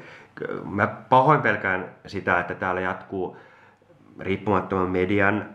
mä 0.63 0.87
pahoin 0.87 1.41
pelkään 1.41 1.85
sitä, 2.05 2.39
että 2.39 2.55
täällä 2.55 2.81
jatkuu 2.81 3.37
riippumattoman 4.19 4.89
median 4.89 5.45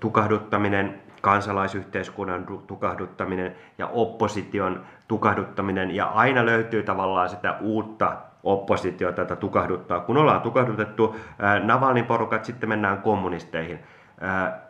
tukahduttaminen, 0.00 1.02
kansalaisyhteiskunnan 1.20 2.46
tukahduttaminen 2.66 3.56
ja 3.78 3.86
opposition 3.86 4.84
tukahduttaminen. 5.08 5.94
Ja 5.94 6.06
aina 6.06 6.46
löytyy 6.46 6.82
tavallaan 6.82 7.28
sitä 7.28 7.56
uutta 7.60 8.16
oppositiota, 8.46 9.20
jota 9.20 9.36
tukahduttaa. 9.36 10.00
Kun 10.00 10.16
ollaan 10.16 10.40
tukahdutettu 10.40 11.16
Navalnin 11.64 12.06
porukat, 12.06 12.44
sitten 12.44 12.68
mennään 12.68 13.02
kommunisteihin. 13.02 13.78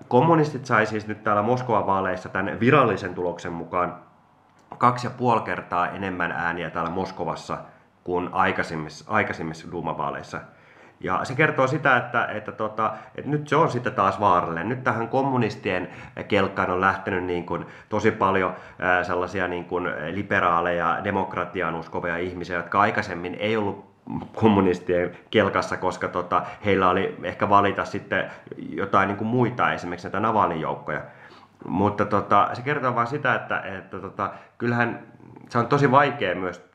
Kommunistit 0.09 0.67
sai 0.67 0.87
siis 0.87 1.07
nyt 1.07 1.25
täällä 1.25 1.43
Moskovan 1.43 1.87
vaaleissa 1.87 2.29
tämän 2.29 2.61
virallisen 2.61 3.15
tuloksen 3.15 3.53
mukaan 3.53 3.95
kaksi 4.79 5.07
ja 5.07 5.11
puoli 5.11 5.41
kertaa 5.41 5.89
enemmän 5.89 6.33
ääniä 6.33 6.71
täällä 6.71 6.91
Moskovassa 6.91 7.59
kuin 8.05 8.29
aikaisemmissa, 8.33 9.05
aikaisemmissa 9.09 9.71
Duma-vaaleissa. 9.73 10.41
Ja 11.01 11.21
se 11.25 11.35
kertoo 11.35 11.67
sitä, 11.67 11.97
että, 11.97 12.27
että, 12.27 12.53
tota, 12.53 12.93
että 13.15 13.31
nyt 13.31 13.49
se 13.49 13.57
on 13.57 13.71
sitten 13.71 13.95
taas 13.95 14.21
vaarallinen. 14.21 14.69
Nyt 14.69 14.85
tähän 14.85 15.09
kommunistien 15.09 15.89
kelkkaan 16.29 16.71
on 16.71 16.81
lähtenyt 16.81 17.25
niin 17.25 17.47
kuin 17.47 17.67
tosi 17.89 18.11
paljon 18.11 18.55
sellaisia 19.03 19.49
niin 19.49 19.65
kuin 19.65 19.89
liberaaleja, 20.11 20.99
demokratiaan 21.05 21.75
uskovia 21.75 22.17
ihmisiä, 22.17 22.57
jotka 22.57 22.81
aikaisemmin 22.81 23.35
ei 23.35 23.57
ollut 23.57 23.97
kommunistien 24.35 25.19
kelkassa, 25.31 25.77
koska 25.77 26.09
tota, 26.09 26.43
heillä 26.65 26.91
oli 26.91 27.17
ehkä 27.23 27.49
valita 27.49 27.85
sitten 27.85 28.31
jotain 28.57 29.09
niin 29.09 29.17
kuin 29.17 29.29
muita, 29.29 29.73
esimerkiksi 29.73 30.07
näitä 30.07 30.21
Navalin 30.21 30.61
joukkoja. 30.61 31.01
Mutta 31.69 32.05
tota, 32.05 32.51
se 32.53 32.63
kertoo 32.63 32.95
vain 32.95 33.07
sitä, 33.07 33.35
että, 33.35 33.61
että 33.61 33.99
tota, 33.99 34.31
kyllähän 34.59 35.03
se 35.49 35.59
on 35.59 35.67
tosi 35.67 35.91
vaikea 35.91 36.35
myös 36.35 36.67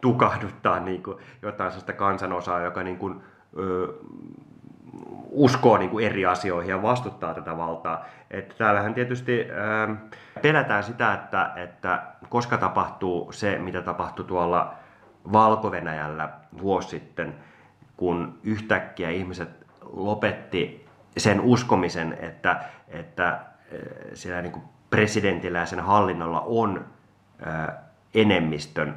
tukahduttaa 0.00 0.80
niin 0.80 1.02
kuin 1.02 1.18
jotain 1.42 1.70
sellaista 1.70 1.92
kansanosaa, 1.92 2.60
joka 2.60 2.82
niin 2.82 2.98
kuin, 2.98 3.22
uskoo 5.30 5.76
niin 5.76 5.90
kuin 5.90 6.06
eri 6.06 6.26
asioihin 6.26 6.70
ja 6.70 6.82
vastuttaa 6.82 7.34
tätä 7.34 7.56
valtaa. 7.56 8.04
Että 8.30 8.54
täällähän 8.58 8.94
tietysti 8.94 9.40
ö, 9.40 9.94
pelätään 10.42 10.84
sitä, 10.84 11.14
että, 11.14 11.52
että 11.56 12.02
koska 12.28 12.58
tapahtuu 12.58 13.32
se, 13.32 13.58
mitä 13.58 13.82
tapahtui 13.82 14.24
tuolla 14.24 14.74
Valko-Venäjällä 15.32 16.28
vuosi 16.62 16.88
sitten, 16.88 17.34
kun 17.96 18.38
yhtäkkiä 18.42 19.10
ihmiset 19.10 19.66
lopetti 19.82 20.86
sen 21.16 21.40
uskomisen, 21.40 22.16
että, 22.20 22.64
että 22.88 23.40
siellä 24.14 24.42
niin 24.42 24.52
kuin 24.52 24.64
presidentillä 24.90 25.58
ja 25.58 25.66
sen 25.66 25.80
hallinnolla 25.80 26.40
on 26.40 26.84
enemmistön 28.14 28.94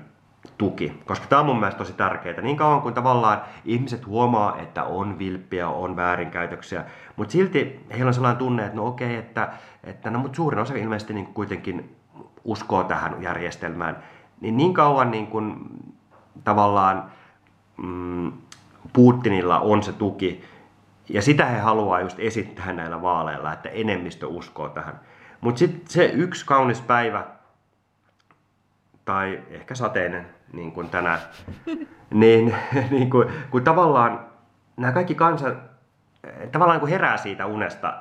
tuki, 0.58 1.02
koska 1.06 1.26
tämä 1.28 1.40
on 1.40 1.46
mun 1.46 1.60
mielestä 1.60 1.78
tosi 1.78 1.94
tärkeää. 1.94 2.42
Niin 2.42 2.58
kauan 2.58 2.82
kuin 2.82 2.94
tavallaan 2.94 3.42
ihmiset 3.66 4.06
huomaa, 4.06 4.58
että 4.58 4.84
on 4.84 5.20
vilppiä, 5.20 5.70
on 5.70 5.96
väärinkäytöksiä, 5.96 6.86
mutta 7.16 7.32
silti 7.32 7.86
heillä 7.92 8.08
on 8.08 8.14
sellainen 8.14 8.38
tunne, 8.38 8.66
että 8.66 8.76
no 8.76 8.88
okei, 8.88 9.16
että, 9.16 9.50
että 9.84 10.10
no, 10.10 10.20
mutta 10.20 10.36
suurin 10.36 10.60
osa 10.60 10.76
ilmeisesti 10.76 11.14
niin 11.14 11.34
kuitenkin 11.34 11.96
uskoo 12.44 12.84
tähän 12.84 13.24
järjestelmään, 13.24 14.04
niin 14.42 14.58
niin 14.58 14.74
kauan 14.74 15.12
niin 15.12 15.28
kuin, 15.28 15.56
tavallaan 16.44 17.12
mm, 17.78 18.32
Putinilla 18.94 19.60
on 19.60 19.84
se 19.84 19.94
tuki, 19.94 20.44
ja 21.10 21.22
sitä 21.22 21.46
he 21.46 21.60
haluaa 21.60 22.02
just 22.02 22.20
esittää 22.20 22.74
näillä 22.74 23.02
vaaleilla, 23.02 23.54
että 23.54 23.70
enemmistö 23.70 24.28
uskoo 24.28 24.70
tähän. 24.70 25.00
Mutta 25.42 25.60
sitten 25.60 25.82
se 25.88 26.06
yksi 26.06 26.46
kaunis 26.46 26.82
päivä, 26.82 27.26
tai 29.10 29.44
ehkä 29.50 29.76
sateinen, 29.76 30.28
niin 30.54 30.72
kuin 30.72 30.90
tänään, 30.90 31.20
niin, 32.14 32.56
niin 32.92 33.10
kuin, 33.10 33.28
kun 33.52 33.64
tavallaan 33.64 34.26
nämä 34.78 34.94
kaikki 34.94 35.16
kansa 35.16 35.56
tavallaan 36.52 36.76
niin 36.76 36.80
kuin 36.80 36.90
herää 36.90 37.18
siitä 37.18 37.46
unesta, 37.46 37.94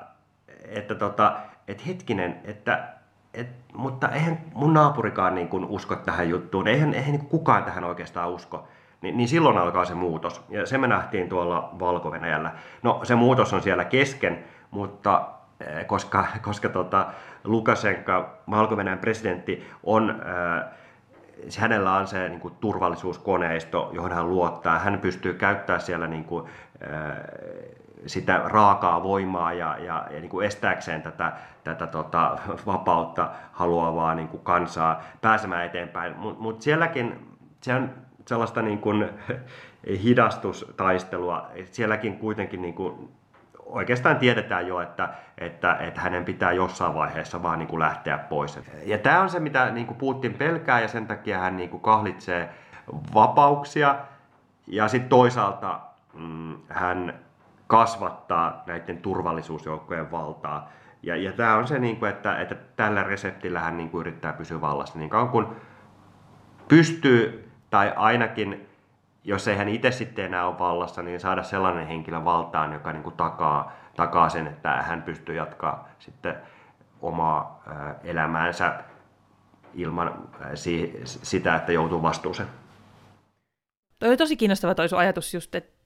että 0.69 0.95
tota, 0.95 1.37
et 1.69 1.87
hetkinen, 1.87 2.41
että 2.45 2.89
et, 3.35 3.49
mutta 3.75 4.09
eihän 4.09 4.39
mun 4.55 4.75
naapurikaan 4.75 5.35
niin 5.35 5.49
kuin 5.49 5.65
usko 5.65 5.97
tähän 5.97 6.29
juttuun, 6.29 6.69
eihän, 6.69 6.95
eihän 6.95 7.13
niin 7.13 7.27
kukaan 7.27 7.65
tähän 7.65 7.85
oikeastaan 7.85 8.31
usko. 8.31 8.69
Ni, 9.03 9.13
niin 9.13 9.29
silloin 9.29 9.59
alkaa 9.59 9.85
se 9.85 9.95
muutos. 9.95 10.45
Ja 10.49 10.67
se 10.67 10.79
me 10.79 10.87
nähtiin 10.87 11.29
tuolla 11.29 11.75
valko 11.79 12.11
-Venäjällä. 12.11 12.51
No 12.83 13.01
se 13.03 13.15
muutos 13.15 13.53
on 13.53 13.63
siellä 13.63 13.85
kesken, 13.85 14.45
mutta 14.71 15.29
eh, 15.61 15.87
koska, 15.87 16.27
koska 16.43 16.69
tota, 16.69 17.07
Lukashenka, 17.45 18.39
valko 18.51 18.77
presidentti, 19.01 19.71
on 19.83 20.11
äh, 20.11 20.79
hänellä 21.59 21.97
on 21.97 22.07
se 22.07 22.29
niin 22.29 22.41
kuin, 22.41 22.55
turvallisuuskoneisto, 22.61 23.91
johon 23.93 24.13
hän 24.13 24.31
luottaa. 24.31 24.79
Hän 24.79 24.99
pystyy 24.99 25.35
käyttämään 25.35 25.81
siellä 25.81 26.07
niin 26.07 26.25
kuin, 26.25 26.45
sitä 28.07 28.41
raakaa 28.45 29.03
voimaa 29.03 29.53
ja, 29.53 29.77
ja, 29.79 30.07
ja 30.11 30.21
niin 30.21 30.29
kuin 30.29 30.47
estääkseen 30.47 31.03
tätä, 31.03 31.33
tätä 31.65 31.87
tota, 31.87 32.39
vapautta 32.67 33.31
haluavaa 33.53 34.15
niin 34.15 34.29
kuin 34.29 34.43
kansaa 34.43 35.03
pääsemään 35.21 35.67
eteenpäin. 35.67 36.17
Mutta 36.17 36.43
mut 36.43 36.63
sielläkin 36.63 37.37
se 37.61 37.75
on 37.75 37.91
sellaista 38.27 38.63
niin 38.63 38.79
kuin, 38.79 39.09
hidastustaistelua. 40.05 41.51
Sielläkin 41.65 42.19
kuitenkin 42.19 42.63
niin 42.63 42.75
kuin, 42.75 43.09
oikeastaan 43.69 44.17
tiedetään 44.17 44.67
jo, 44.67 44.81
että, 44.81 45.09
että, 45.39 45.77
että 45.81 46.01
hänen 46.01 46.25
pitää 46.25 46.53
jossain 46.53 46.95
vaiheessa 46.95 47.43
vaan 47.43 47.59
niin 47.59 47.69
kuin 47.69 47.81
lähteä 47.81 48.19
pois. 48.19 48.59
Ja 48.85 48.99
tämä 48.99 49.21
on 49.21 49.31
se, 49.31 49.41
mitä 49.41 49.71
niin 49.71 49.87
kuin 49.87 49.97
Putin 49.97 50.35
pelkää 50.35 50.81
ja 50.81 50.89
sen 50.89 51.07
takia 51.07 51.39
hän 51.39 51.57
niin 51.57 51.71
kuin 51.71 51.81
kahlitsee 51.81 52.49
vapauksia 53.15 53.97
ja 54.67 54.89
sitten 54.89 55.09
toisaalta 55.09 55.81
mm, 56.15 56.57
hän 56.69 57.15
kasvattaa 57.67 58.63
näiden 58.67 58.99
turvallisuusjoukkojen 58.99 60.11
valtaa. 60.11 60.71
Ja, 61.03 61.17
ja 61.17 61.33
tämä 61.33 61.55
on 61.55 61.67
se, 61.67 61.79
niin 61.79 61.97
kuin, 61.97 62.11
että, 62.11 62.41
että 62.41 62.55
tällä 62.77 63.03
reseptillä 63.03 63.61
hän 63.61 63.77
niin 63.77 63.91
kuin 63.91 64.01
yrittää 64.01 64.33
pysyä 64.33 64.61
vallassa. 64.61 64.99
Niin 64.99 65.11
kauan 65.11 65.29
kun 65.29 65.57
pystyy, 66.69 67.51
tai 67.71 67.93
ainakin 67.97 68.68
jos 69.29 69.49
ei 69.49 69.57
hän 69.57 69.69
itse 69.69 69.91
sitten 69.91 70.25
enää 70.25 70.47
ole 70.47 70.59
vallassa, 70.59 71.03
niin 71.03 71.21
saada 71.21 71.43
sellainen 71.43 71.87
henkilö 71.87 72.25
valtaan, 72.25 72.73
joka 72.73 72.93
niin 72.93 73.03
kuin 73.03 73.17
takaa, 73.17 73.73
takaa 73.97 74.29
sen, 74.29 74.47
että 74.47 74.71
hän 74.71 75.03
pystyy 75.03 75.35
jatkaa 75.35 75.89
sitten 75.99 76.37
omaa 77.03 77.63
elämäänsä 78.05 78.85
ilman 79.75 80.29
sitä, 81.05 81.57
että 81.57 81.73
joutuu 81.73 82.03
vastuuseen. 82.03 82.49
Toi 83.99 84.09
oli 84.09 84.17
tosi 84.17 84.37
kiinnostava 84.37 84.75
toi 84.75 84.89
sun 84.89 84.99
ajatus 84.99 85.35
just, 85.35 85.55
että 85.55 85.78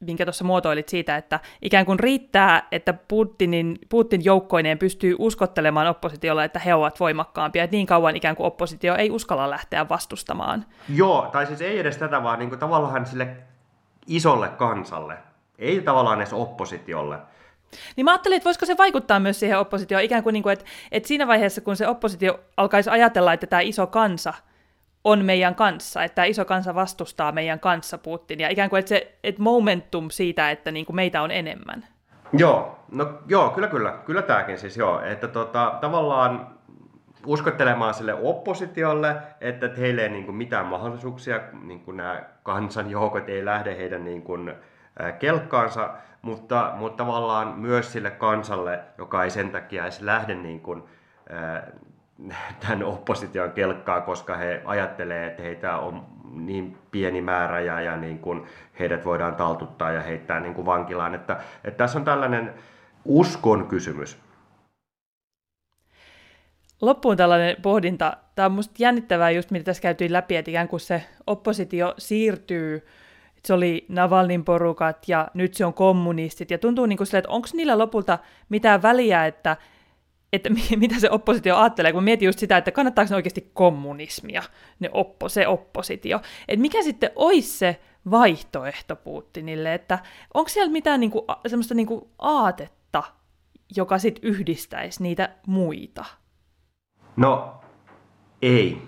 minkä 0.00 0.24
tuossa 0.24 0.44
muotoilit 0.44 0.88
siitä, 0.88 1.16
että 1.16 1.40
ikään 1.62 1.86
kuin 1.86 2.00
riittää, 2.00 2.68
että 2.72 2.92
Putinin, 2.92 3.78
Putin 3.88 4.24
joukkoineen 4.24 4.78
pystyy 4.78 5.16
uskottelemaan 5.18 5.86
oppositiolle, 5.86 6.44
että 6.44 6.58
he 6.58 6.74
ovat 6.74 7.00
voimakkaampia, 7.00 7.64
että 7.64 7.76
niin 7.76 7.86
kauan 7.86 8.16
ikään 8.16 8.36
kuin 8.36 8.46
oppositio 8.46 8.96
ei 8.96 9.10
uskalla 9.10 9.50
lähteä 9.50 9.88
vastustamaan. 9.88 10.66
Joo, 10.88 11.28
tai 11.32 11.46
siis 11.46 11.60
ei 11.60 11.78
edes 11.78 11.96
tätä, 11.96 12.22
vaan 12.22 12.38
niin 12.38 12.48
kuin 12.48 12.58
tavallaan 12.58 13.06
sille 13.06 13.36
isolle 14.06 14.48
kansalle, 14.48 15.16
ei 15.58 15.80
tavallaan 15.80 16.20
edes 16.20 16.32
oppositiolle. 16.32 17.18
Niin 17.96 18.04
mä 18.04 18.10
ajattelin, 18.10 18.36
että 18.36 18.44
voisiko 18.44 18.66
se 18.66 18.76
vaikuttaa 18.76 19.20
myös 19.20 19.40
siihen 19.40 19.58
oppositioon, 19.58 20.04
ikään 20.04 20.22
kuin, 20.22 20.32
niin 20.32 20.42
kuin 20.42 20.52
että, 20.52 20.64
että 20.92 21.06
siinä 21.06 21.26
vaiheessa, 21.26 21.60
kun 21.60 21.76
se 21.76 21.88
oppositio 21.88 22.40
alkaisi 22.56 22.90
ajatella, 22.90 23.32
että 23.32 23.46
tämä 23.46 23.60
iso 23.60 23.86
kansa– 23.86 24.34
on 25.04 25.24
meidän 25.24 25.54
kanssa, 25.54 26.04
että 26.04 26.24
iso 26.24 26.44
kansa 26.44 26.74
vastustaa 26.74 27.32
meidän 27.32 27.60
kanssa 27.60 27.98
Putin, 27.98 28.40
ja 28.40 28.48
ikään 28.48 28.70
kuin 28.70 28.80
että 28.80 28.88
se 28.88 29.18
että 29.24 29.42
momentum 29.42 30.10
siitä, 30.10 30.50
että 30.50 30.70
niin 30.70 30.86
kuin 30.86 30.96
meitä 30.96 31.22
on 31.22 31.30
enemmän. 31.30 31.86
Joo, 32.32 32.78
no 32.92 33.18
joo, 33.26 33.50
kyllä, 33.50 33.68
kyllä, 33.68 33.98
kyllä 34.04 34.22
tämäkin 34.22 34.58
siis 34.58 34.76
joo, 34.76 35.00
että 35.00 35.28
tota, 35.28 35.78
tavallaan 35.80 36.46
uskottelemaan 37.26 37.94
sille 37.94 38.14
oppositiolle, 38.14 39.16
että 39.40 39.70
heille 39.78 40.02
ei 40.02 40.08
niin 40.08 40.24
kuin 40.24 40.36
mitään 40.36 40.66
mahdollisuuksia, 40.66 41.40
niin 41.62 41.80
kuin 41.80 41.96
nämä 41.96 42.22
kansanjoukot 42.42 43.28
ei 43.28 43.44
lähde 43.44 43.76
heidän 43.76 44.04
niin 44.04 44.22
kuin, 44.22 44.54
kelkkaansa, 45.18 45.90
mutta, 46.22 46.72
mutta 46.76 47.04
tavallaan 47.04 47.48
myös 47.58 47.92
sille 47.92 48.10
kansalle, 48.10 48.80
joka 48.98 49.24
ei 49.24 49.30
sen 49.30 49.50
takia 49.50 49.82
edes 49.82 50.00
lähde 50.00 50.34
niin 50.34 50.60
kuin, 50.60 50.82
tämän 52.60 52.84
opposition 52.84 53.52
kelkkaa, 53.52 54.00
koska 54.00 54.36
he 54.36 54.62
ajattelee, 54.64 55.26
että 55.26 55.42
heitä 55.42 55.78
on 55.78 56.06
niin 56.34 56.78
pieni 56.90 57.22
määrä 57.22 57.60
ja, 57.60 57.80
ja 57.80 57.96
niin 57.96 58.18
kuin 58.18 58.42
heidät 58.78 59.04
voidaan 59.04 59.34
taltuttaa 59.34 59.92
ja 59.92 60.02
heittää 60.02 60.40
niin 60.40 60.54
kuin 60.54 60.66
vankilaan. 60.66 61.14
Että, 61.14 61.40
että 61.64 61.78
tässä 61.78 61.98
on 61.98 62.04
tällainen 62.04 62.54
uskon 63.04 63.68
kysymys. 63.68 64.18
Loppuun 66.80 67.16
tällainen 67.16 67.56
pohdinta. 67.62 68.16
Tämä 68.34 68.46
on 68.46 68.52
minusta 68.52 68.74
jännittävää 68.78 69.30
just, 69.30 69.50
mitä 69.50 69.64
tässä 69.64 69.82
käytiin 69.82 70.12
läpi, 70.12 70.36
että 70.36 70.50
ikään 70.50 70.68
kuin 70.68 70.80
se 70.80 71.02
oppositio 71.26 71.94
siirtyy 71.98 72.86
se 73.44 73.54
oli 73.54 73.86
Navalnin 73.88 74.44
porukat 74.44 75.08
ja 75.08 75.28
nyt 75.34 75.54
se 75.54 75.64
on 75.64 75.74
kommunistit. 75.74 76.50
Ja 76.50 76.58
tuntuu 76.58 76.86
niin 76.86 76.96
kuin 76.96 77.06
sille, 77.06 77.18
että 77.18 77.30
onko 77.30 77.48
niillä 77.52 77.78
lopulta 77.78 78.18
mitään 78.48 78.82
väliä, 78.82 79.26
että 79.26 79.56
että 80.32 80.50
mitä 80.76 81.00
se 81.00 81.10
oppositio 81.10 81.56
ajattelee, 81.56 81.92
kun 81.92 82.04
mietin 82.04 82.26
just 82.26 82.38
sitä, 82.38 82.56
että 82.56 82.70
kannattaako 82.70 83.08
se 83.08 83.14
oikeasti 83.14 83.50
kommunismia, 83.54 84.42
ne 84.80 84.90
oppo, 84.92 85.28
se 85.28 85.48
oppositio. 85.48 86.20
Että 86.48 86.60
mikä 86.60 86.82
sitten 86.82 87.10
olisi 87.16 87.58
se 87.58 87.80
vaihtoehto 88.10 88.96
Putinille, 88.96 89.74
että 89.74 89.98
onko 90.34 90.48
siellä 90.48 90.72
mitään 90.72 91.00
niinku, 91.00 91.26
semmoista 91.46 91.74
niinku 91.74 92.10
aatetta, 92.18 93.02
joka 93.76 93.98
sitten 93.98 94.30
yhdistäisi 94.30 95.02
niitä 95.02 95.28
muita? 95.46 96.04
No, 97.16 97.60
ei. 98.42 98.82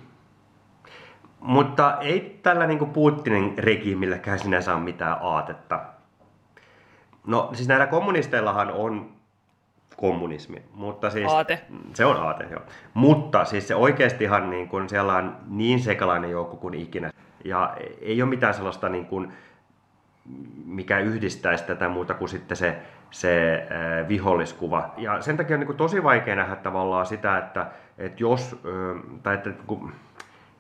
Mutta 1.40 1.98
ei 2.00 2.40
tällä 2.42 2.66
niinku 2.66 2.87
Putinin 2.87 3.59
regiimilläkään 3.59 4.38
sinänsä 4.38 4.74
ole 4.74 4.83
mitään 4.83 5.16
aatetta. 5.20 5.85
No 7.26 7.50
siis 7.55 7.68
näillä 7.68 7.87
kommunisteillahan 7.87 8.72
on 8.72 9.22
kommunismi. 10.03 10.62
Mutta 10.75 11.11
siis, 11.11 11.33
aate. 11.33 11.61
Se 11.95 12.05
on 12.05 12.17
aate, 12.17 12.47
joo. 12.51 12.62
Mutta 12.95 13.45
siis 13.45 13.69
se 13.69 13.75
oikeastihan 13.75 14.51
niin 14.51 14.69
kuin, 14.69 14.88
siellä 14.88 15.17
on 15.17 15.37
niin 15.49 15.81
sekalainen 15.81 16.31
joukko 16.31 16.57
kuin 16.57 16.75
ikinä. 16.75 17.11
Ja 17.45 17.77
ei 18.01 18.23
ole 18.23 18.31
mitään 18.31 18.55
sellaista, 18.55 18.88
niin 18.88 19.07
kuin, 19.07 19.33
mikä 20.65 20.99
yhdistäisi 20.99 21.65
tätä 21.65 21.88
muuta 21.88 22.15
kuin 22.15 22.29
sitten 22.29 22.57
se, 22.57 22.77
se 23.11 23.62
äh, 23.71 24.09
viholliskuva. 24.09 24.95
Ja 24.97 25.21
sen 25.21 25.37
takia 25.37 25.57
on 25.57 25.61
niin 25.61 25.67
kuin, 25.67 25.77
tosi 25.77 26.03
vaikea 26.03 26.37
nähdä 26.37 26.57
tavallaan 26.57 27.07
sitä, 27.07 27.38
että, 27.38 27.67
että 27.99 28.23
jos, 28.23 28.53
äh, 28.53 29.21
tai 29.23 29.35
että 29.35 29.51
kun, 29.67 29.93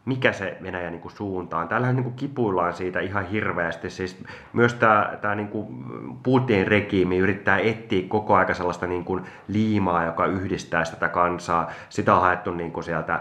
mikä 0.04 0.32
se 0.32 0.56
Venäjä 0.62 0.90
niin 0.90 1.00
kuin 1.00 1.12
suuntaan. 1.12 1.68
Täällähän 1.68 1.96
niin 1.96 2.04
kuin 2.04 2.16
kipuillaan 2.16 2.72
siitä 2.72 3.00
ihan 3.00 3.26
hirveästi. 3.26 3.90
Siis 3.90 4.24
myös 4.52 4.74
tämä, 4.74 5.12
tämä 5.20 5.34
niin 5.34 5.48
kuin 5.48 5.84
Putinin 6.22 6.66
regiimi 6.66 7.18
yrittää 7.18 7.58
etsiä 7.58 8.08
koko 8.08 8.34
aika 8.34 8.54
sellaista 8.54 8.86
niin 8.86 9.04
kuin 9.04 9.24
liimaa, 9.48 10.04
joka 10.04 10.26
yhdistää 10.26 10.84
sitä 10.84 11.08
kansaa. 11.08 11.70
Sitä 11.88 12.14
on 12.14 12.20
haettu 12.20 12.52
niin 12.52 12.72
kuin 12.72 12.84
sieltä 12.84 13.20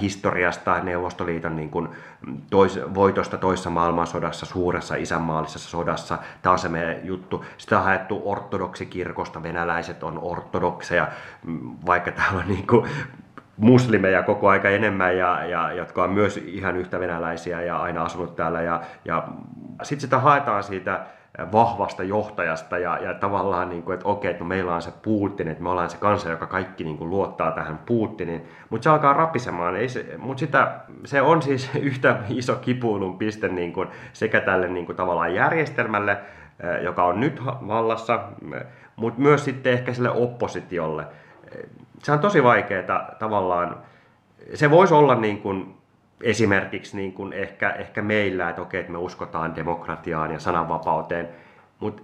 historiasta, 0.00 0.80
Neuvostoliiton 0.82 1.56
niin 1.56 1.70
kuin 1.70 1.88
tois, 2.50 2.80
voitosta 2.94 3.38
toisessa 3.38 3.70
maailmansodassa, 3.70 4.46
suuressa 4.46 4.94
isänmaallisessa 4.94 5.70
sodassa. 5.70 6.18
Tämä 6.42 6.52
on 6.52 6.58
se 6.58 6.68
meidän 6.68 7.06
juttu. 7.06 7.44
Sitä 7.58 7.78
on 7.78 7.84
haettu 7.84 8.22
ortodoksikirkosta, 8.24 9.42
venäläiset 9.42 10.02
on 10.02 10.18
ortodokseja, 10.22 11.08
vaikka 11.86 12.12
täällä 12.12 12.40
on 12.40 12.48
niin 12.48 12.66
kuin 12.66 12.90
muslimeja 13.56 14.22
koko 14.22 14.48
aika 14.48 14.68
enemmän, 14.68 15.18
ja, 15.18 15.44
ja, 15.44 15.72
jotka 15.72 16.04
on 16.04 16.10
myös 16.10 16.36
ihan 16.36 16.76
yhtä 16.76 17.00
venäläisiä 17.00 17.62
ja 17.62 17.78
aina 17.78 18.02
asunut 18.02 18.36
täällä. 18.36 18.62
Ja, 18.62 18.80
ja 19.04 19.28
sitten 19.82 20.00
sitä 20.00 20.18
haetaan 20.18 20.62
siitä 20.62 21.00
vahvasta 21.52 22.02
johtajasta 22.02 22.78
ja, 22.78 22.98
ja 22.98 23.14
tavallaan, 23.14 23.68
niin 23.68 23.82
kuin, 23.82 23.94
että 23.94 24.08
okei, 24.08 24.30
että 24.30 24.44
no 24.44 24.48
meillä 24.48 24.74
on 24.74 24.82
se 24.82 24.92
Putin, 25.02 25.48
että 25.48 25.62
me 25.62 25.68
ollaan 25.68 25.90
se 25.90 25.96
kansa, 25.96 26.30
joka 26.30 26.46
kaikki 26.46 26.84
niin 26.84 26.98
kuin, 26.98 27.10
luottaa 27.10 27.50
tähän 27.50 27.78
Putinin, 27.78 28.44
mutta 28.70 28.84
se 28.84 28.90
alkaa 28.90 29.12
rapisemaan. 29.12 29.76
Ei 29.76 29.88
se, 29.88 30.14
mutta 30.18 30.40
sitä, 30.40 30.80
se 31.04 31.22
on 31.22 31.42
siis 31.42 31.70
yhtä 31.80 32.16
iso 32.28 32.56
kipuilun 32.56 33.18
piste 33.18 33.48
niin 33.48 33.72
kuin, 33.72 33.88
sekä 34.12 34.40
tälle 34.40 34.68
niin 34.68 34.86
kuin, 34.86 34.96
tavallaan 34.96 35.34
järjestelmälle, 35.34 36.18
joka 36.82 37.04
on 37.04 37.20
nyt 37.20 37.44
vallassa, 37.44 38.20
mutta 38.96 39.20
myös 39.20 39.44
sitten 39.44 39.72
ehkä 39.72 39.92
sille 39.92 40.10
oppositiolle 40.10 41.06
se 42.02 42.12
on 42.12 42.18
tosi 42.18 42.42
vaikeaa 42.42 43.10
tavallaan. 43.18 43.76
Se 44.54 44.70
voisi 44.70 44.94
olla 44.94 45.14
niin 45.14 45.42
kuin 45.42 45.76
esimerkiksi 46.20 46.96
niin 46.96 47.12
kuin 47.12 47.32
ehkä, 47.32 47.70
ehkä 47.70 48.02
meillä, 48.02 48.50
että 48.50 48.62
okei, 48.62 48.80
että 48.80 48.92
me 48.92 48.98
uskotaan 48.98 49.56
demokratiaan 49.56 50.32
ja 50.32 50.40
sananvapauteen, 50.40 51.28
mutta 51.80 52.02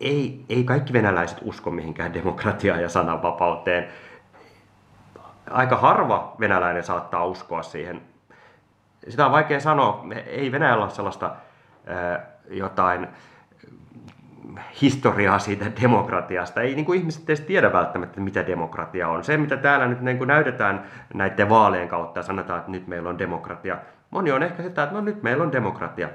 ei, 0.00 0.44
ei 0.48 0.64
kaikki 0.64 0.92
venäläiset 0.92 1.38
usko 1.42 1.70
mihinkään 1.70 2.14
demokratiaan 2.14 2.82
ja 2.82 2.88
sananvapauteen. 2.88 3.88
Aika 5.50 5.76
harva 5.76 6.36
venäläinen 6.40 6.84
saattaa 6.84 7.24
uskoa 7.24 7.62
siihen. 7.62 8.02
Sitä 9.08 9.26
on 9.26 9.32
vaikea 9.32 9.60
sanoa. 9.60 10.04
Ei 10.26 10.52
Venäjällä 10.52 10.84
ole 10.84 10.92
sellaista 10.92 11.36
jotain 12.50 13.08
historiaa 14.82 15.38
siitä 15.38 15.64
demokratiasta. 15.82 16.60
Ei 16.60 16.74
niin 16.74 16.84
kuin 16.84 16.98
ihmiset 16.98 17.30
edes 17.30 17.40
tiedä 17.40 17.72
välttämättä, 17.72 18.20
mitä 18.20 18.46
demokratia 18.46 19.08
on. 19.08 19.24
Se, 19.24 19.36
mitä 19.36 19.56
täällä 19.56 19.86
nyt 19.86 20.00
niin 20.00 20.18
kuin 20.18 20.28
näytetään 20.28 20.84
näiden 21.14 21.48
vaalien 21.48 21.88
kautta 21.88 22.18
ja 22.18 22.22
sanotaan, 22.22 22.58
että 22.58 22.70
nyt 22.70 22.86
meillä 22.86 23.08
on 23.08 23.18
demokratia. 23.18 23.78
Moni 24.10 24.32
on 24.32 24.42
ehkä 24.42 24.62
sitä, 24.62 24.82
että 24.82 24.94
no 24.94 25.00
nyt 25.00 25.22
meillä 25.22 25.42
on 25.42 25.52
demokratia. 25.52 26.08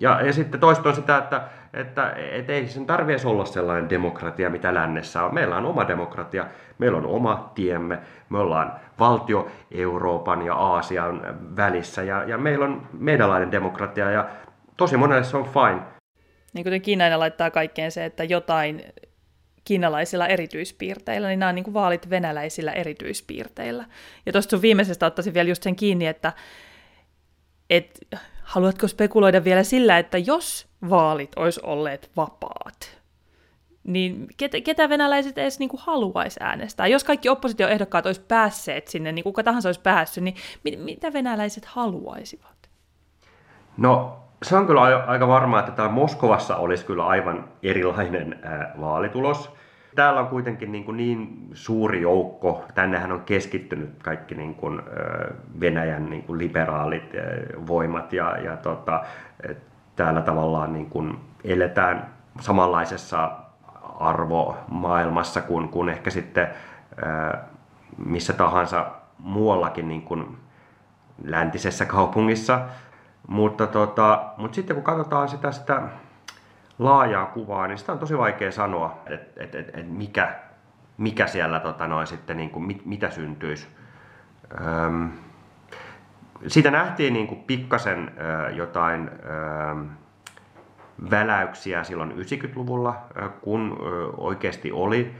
Ja, 0.00 0.20
ja 0.26 0.32
sitten 0.32 0.60
toista 0.60 0.88
on 0.88 0.94
sitä, 0.94 1.18
että, 1.18 1.42
että 1.74 2.14
et 2.32 2.50
ei 2.50 2.66
sen 2.66 2.86
tarvitse 2.86 3.28
olla 3.28 3.44
sellainen 3.44 3.90
demokratia, 3.90 4.50
mitä 4.50 4.74
lännessä 4.74 5.24
on. 5.24 5.34
Meillä 5.34 5.56
on 5.56 5.66
oma 5.66 5.88
demokratia, 5.88 6.46
meillä 6.78 6.98
on 6.98 7.06
oma 7.06 7.50
tiemme, 7.54 7.98
me 8.28 8.38
ollaan 8.38 8.72
valtio 8.98 9.48
Euroopan 9.70 10.42
ja 10.42 10.54
Aasian 10.54 11.22
välissä 11.56 12.02
ja, 12.02 12.24
ja 12.24 12.38
meillä 12.38 12.64
on 12.64 12.82
meidänlainen 12.92 13.52
demokratia 13.52 14.10
ja 14.10 14.26
tosi 14.76 14.96
monelle 14.96 15.24
se 15.24 15.36
on 15.36 15.44
fine 15.44 15.97
niin 16.52 16.64
kuten 16.64 16.82
Kiina 16.82 17.18
laittaa 17.18 17.50
kaikkeen 17.50 17.92
se, 17.92 18.04
että 18.04 18.24
jotain 18.24 18.82
kiinalaisilla 19.64 20.26
erityispiirteillä, 20.26 21.28
niin 21.28 21.38
nämä 21.38 21.48
on 21.48 21.54
niin 21.54 21.64
kuin 21.64 21.74
vaalit 21.74 22.10
venäläisillä 22.10 22.72
erityispiirteillä. 22.72 23.84
Ja 24.26 24.32
tuosta 24.32 24.50
sun 24.50 24.62
viimeisestä 24.62 25.06
ottaisin 25.06 25.34
vielä 25.34 25.48
just 25.48 25.62
sen 25.62 25.76
kiinni, 25.76 26.06
että 26.06 26.32
et, 27.70 28.00
haluatko 28.42 28.88
spekuloida 28.88 29.44
vielä 29.44 29.62
sillä, 29.62 29.98
että 29.98 30.18
jos 30.18 30.66
vaalit 30.90 31.32
olisi 31.36 31.60
olleet 31.62 32.10
vapaat, 32.16 32.98
niin 33.84 34.26
ketä, 34.36 34.60
ketä 34.60 34.88
venäläiset 34.88 35.38
edes 35.38 35.58
niin 35.58 35.68
kuin 35.68 35.80
haluaisi 35.80 36.40
äänestää? 36.42 36.86
Jos 36.86 37.04
kaikki 37.04 37.28
oppositioehdokkaat 37.28 38.06
olisi 38.06 38.20
päässeet 38.20 38.88
sinne, 38.88 39.12
niin 39.12 39.22
kuka 39.22 39.42
tahansa 39.42 39.68
olisi 39.68 39.80
päässyt, 39.80 40.24
niin 40.24 40.36
mit, 40.64 40.84
mitä 40.84 41.12
venäläiset 41.12 41.64
haluaisivat? 41.64 42.68
No 43.76 44.18
se 44.42 44.56
on 44.56 44.66
kyllä 44.66 44.80
aika 45.06 45.28
varmaa, 45.28 45.60
että 45.60 45.72
tämä 45.72 45.88
Moskovassa 45.88 46.56
olisi 46.56 46.86
kyllä 46.86 47.06
aivan 47.06 47.44
erilainen 47.62 48.38
vaalitulos. 48.80 49.58
Täällä 49.94 50.20
on 50.20 50.26
kuitenkin 50.26 50.72
niin, 50.72 50.84
kuin 50.84 50.96
niin 50.96 51.48
suuri 51.52 52.02
joukko, 52.02 52.64
tännehän 52.74 53.12
on 53.12 53.20
keskittynyt 53.20 53.90
kaikki 54.02 54.34
niin 54.34 54.54
kuin, 54.54 54.82
Venäjän 55.60 56.10
niin 56.10 56.22
kuin 56.22 56.38
liberaalit 56.38 57.12
voimat 57.66 58.12
ja, 58.12 58.36
ja 58.38 58.56
tota, 58.56 59.04
täällä 59.96 60.20
tavallaan 60.20 60.72
niin 60.72 60.90
kuin 60.90 61.18
eletään 61.44 62.06
samanlaisessa 62.40 63.30
arvomaailmassa 63.98 65.40
kuin, 65.40 65.68
kuin 65.68 65.88
ehkä 65.88 66.10
sitten 66.10 66.48
missä 68.04 68.32
tahansa 68.32 68.86
muuallakin 69.18 69.88
niin 69.88 70.02
kuin 70.02 70.38
läntisessä 71.24 71.84
kaupungissa. 71.84 72.60
Mutta, 73.28 73.66
tota, 73.66 74.24
mutta 74.36 74.54
sitten 74.54 74.76
kun 74.76 74.84
katsotaan 74.84 75.28
sitä, 75.28 75.52
sitä 75.52 75.82
laajaa 76.78 77.26
kuvaa, 77.26 77.66
niin 77.66 77.78
sitä 77.78 77.92
on 77.92 77.98
tosi 77.98 78.18
vaikea 78.18 78.52
sanoa, 78.52 78.98
että 79.06 79.44
et, 79.44 79.54
et, 79.54 79.68
et 79.78 79.90
mikä, 79.90 80.38
mikä 80.96 81.26
siellä 81.26 81.60
tota 81.60 81.88
noin, 81.88 82.06
sitten, 82.06 82.36
niin 82.36 82.50
kuin, 82.50 82.64
mit, 82.64 82.86
mitä 82.86 83.10
syntyisi. 83.10 83.68
Öm, 84.60 85.10
siitä 86.46 86.70
nähtiin 86.70 87.12
niin 87.12 87.26
kuin 87.26 87.40
pikkasen 87.40 88.12
ö, 88.18 88.50
jotain 88.50 89.10
ö, 89.10 89.84
väläyksiä 91.10 91.84
silloin 91.84 92.12
90-luvulla, 92.12 93.02
ö, 93.16 93.28
kun 93.28 93.78
ö, 93.80 94.06
oikeasti 94.16 94.72
oli 94.72 95.14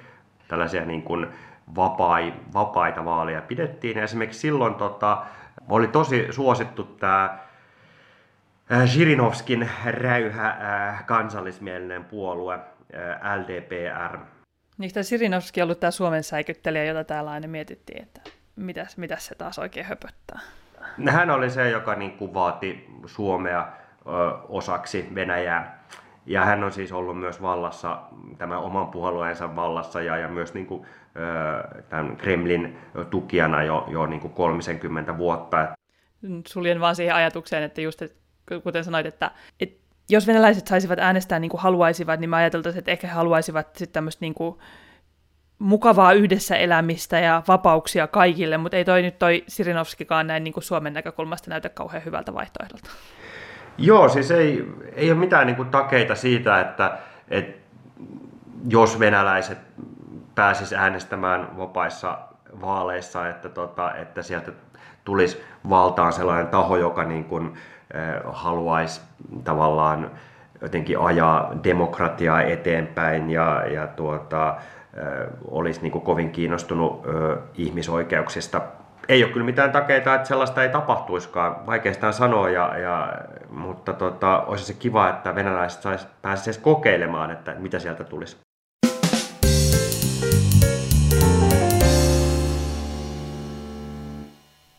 tällaisia 0.49 0.85
niin 0.85 1.03
kuin 1.03 1.27
vapai, 1.77 2.35
vapaita 2.55 3.05
vaaleja 3.05 3.43
pidettiin. 3.43 3.97
Ja 3.97 4.05
esimerkiksi 4.05 4.41
silloin 4.41 4.75
tota, 4.75 5.23
oli 5.69 5.89
tosi 5.89 6.27
suosittu 6.31 6.83
tämä 6.83 7.48
Zhirinovskin 8.87 9.71
räyhä 9.85 10.59
kansallismielinen 11.07 12.05
puolue, 12.05 12.59
LDPR. 13.37 14.19
Niin 14.79 14.93
tämä 14.95 15.03
Sirinovski 15.03 15.63
ollut 15.63 15.81
tämä 15.81 15.91
Suomen 15.91 16.25
säikyttelijä, 16.25 16.85
jota 16.85 17.05
täällä 17.05 17.31
aina 17.31 17.49
mietittiin, 17.49 18.03
että 18.03 18.21
mitäs, 18.57 18.97
mitäs 18.97 19.27
se 19.27 19.35
taas 19.35 19.59
oikein 19.59 19.87
höpöttää. 19.87 20.41
Hän 21.09 21.31
oli 21.31 21.51
se, 21.51 21.71
joka 21.71 21.95
niin 21.95 22.13
kuin 22.13 22.35
vaati 22.35 22.89
Suomea 23.07 23.61
ö, 23.61 24.11
osaksi 24.49 25.09
Venäjää. 25.15 25.85
Ja 26.27 26.45
hän 26.45 26.65
on 26.65 26.73
siis 26.73 26.93
ollut 26.93 27.19
myös 27.19 27.43
vallassa, 27.43 28.03
tämän 28.39 28.59
oman 28.59 28.89
puolueensa 28.89 29.57
vallassa 29.57 30.03
ja, 30.03 30.17
ja 30.17 30.29
myös 30.29 30.55
niin 30.55 30.67
kuin, 30.67 30.87
ö, 31.17 31.83
tämän 31.89 32.17
Kremlin 32.17 32.79
tukijana 33.11 33.63
jo, 33.63 33.87
jo 33.89 34.07
niin 34.07 34.21
kuin 34.21 34.33
30 34.33 35.19
vuotta. 35.19 35.69
Suljen 36.47 36.81
vaan 36.81 36.97
siihen 36.97 37.15
ajatukseen, 37.15 37.63
että 37.63 37.81
just, 37.81 38.03
että 38.03 38.28
kuten 38.63 38.85
sanoit, 38.85 39.07
että, 39.07 39.31
että 39.61 39.89
jos 40.11 40.27
venäläiset 40.27 40.67
saisivat 40.67 40.99
äänestää 40.99 41.39
niin 41.39 41.51
kuin 41.51 41.61
haluaisivat, 41.61 42.21
niin 42.21 42.31
mä 42.31 42.37
ajateltaisin, 42.37 42.79
että 42.79 42.91
ehkä 42.91 43.07
he 43.07 43.13
haluaisivat 43.13 43.77
sitten 43.77 43.93
tämmöistä 43.93 44.21
niin 44.21 44.35
kuin 44.35 44.59
mukavaa 45.59 46.13
yhdessä 46.13 46.57
elämistä 46.57 47.19
ja 47.19 47.43
vapauksia 47.49 48.07
kaikille, 48.07 48.57
mutta 48.57 48.77
ei 48.77 48.85
toi 48.85 49.03
nyt 49.03 49.19
toi 49.19 49.45
Sirinovskikaan 49.49 50.27
näin 50.27 50.45
niin 50.45 50.55
kuin 50.55 50.65
Suomen 50.65 50.93
näkökulmasta 50.93 51.51
näytä 51.51 51.69
kauhean 51.69 52.05
hyvältä 52.05 52.35
vaihtoehdolta. 52.35 52.91
Joo, 53.79 54.09
siis 54.09 54.31
ei, 54.31 54.65
ei 54.93 55.11
ole 55.11 55.19
mitään 55.19 55.47
niin 55.47 55.57
kuin 55.57 55.69
takeita 55.69 56.15
siitä, 56.15 56.61
että, 56.61 56.99
että 57.29 57.59
jos 58.69 58.99
venäläiset 58.99 59.59
pääsis 60.35 60.73
äänestämään 60.73 61.59
vapaissa 61.59 62.19
vaaleissa, 62.61 63.29
että, 63.29 63.49
tota, 63.49 63.95
että 63.95 64.23
sieltä 64.23 64.53
tulisi 65.05 65.43
valtaan 65.71 66.13
sellainen 66.13 66.49
taho, 66.49 66.77
joka 66.77 67.05
niin 67.05 67.25
kuin, 67.25 67.55
haluaisi 68.25 69.01
tavallaan 69.45 70.11
jotenkin 70.63 70.99
ajaa 70.99 71.53
demokratiaa 71.65 72.43
eteenpäin 72.43 73.31
ja, 73.31 73.67
ja 73.67 73.87
tuota, 73.87 74.57
olisi 75.51 75.83
niin 75.83 75.93
kovin 75.93 76.31
kiinnostunut 76.31 77.07
ihmisoikeuksista. 77.55 78.61
Ei 79.09 79.25
ole 79.25 79.33
kyllä 79.33 79.47
mitään 79.47 79.73
takeita, 79.73 80.15
että 80.15 80.29
sellaista 80.29 80.63
ei 80.63 80.69
tapahtuiskaan, 80.69 81.67
vaikeastaan 81.67 82.13
sanoa, 82.13 82.51
ja, 82.51 82.79
ja, 82.79 83.13
mutta 83.51 83.93
tota, 83.93 84.43
olisi 84.43 84.65
se 84.65 84.75
kiva, 84.75 85.09
että 85.09 85.35
venäläiset 85.35 85.83
sais, 85.83 86.09
pääsisivät 86.23 86.63
kokeilemaan, 86.63 87.31
että 87.31 87.55
mitä 87.59 87.79
sieltä 87.79 88.05
tulisi. 88.05 88.37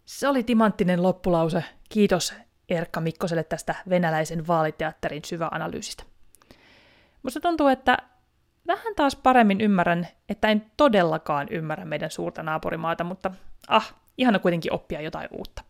Se 0.05 0.27
oli 0.27 0.43
timanttinen 0.43 1.03
loppulause. 1.03 1.63
Kiitos 1.89 2.48
Erkka 2.69 3.01
Mikkoselle 3.01 3.43
tästä 3.43 3.75
venäläisen 3.89 4.47
vaaliteatterin 4.47 5.25
syväanalyysistä. 5.25 6.03
Musta 7.23 7.39
tuntuu, 7.39 7.67
että 7.67 7.97
vähän 8.67 8.95
taas 8.95 9.15
paremmin 9.15 9.61
ymmärrän, 9.61 10.07
että 10.29 10.47
en 10.47 10.71
todellakaan 10.77 11.47
ymmärrä 11.51 11.85
meidän 11.85 12.11
suurta 12.11 12.43
naapurimaata, 12.43 13.03
mutta 13.03 13.31
ah, 13.67 13.95
ihana 14.17 14.39
kuitenkin 14.39 14.73
oppia 14.73 15.01
jotain 15.01 15.29
uutta. 15.31 15.63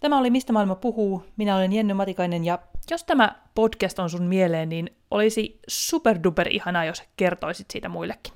Tämä 0.00 0.18
oli 0.18 0.30
Mistä 0.30 0.52
maailma 0.52 0.74
puhuu. 0.74 1.24
Minä 1.36 1.56
olen 1.56 1.72
Jenny 1.72 1.94
Matikainen 1.94 2.44
ja 2.44 2.58
jos 2.90 3.04
tämä 3.04 3.36
podcast 3.54 3.98
on 3.98 4.10
sun 4.10 4.22
mieleen, 4.22 4.68
niin 4.68 4.96
olisi 5.10 5.60
superduper 5.68 6.48
ihanaa, 6.48 6.84
jos 6.84 7.02
kertoisit 7.16 7.70
siitä 7.70 7.88
muillekin. 7.88 8.32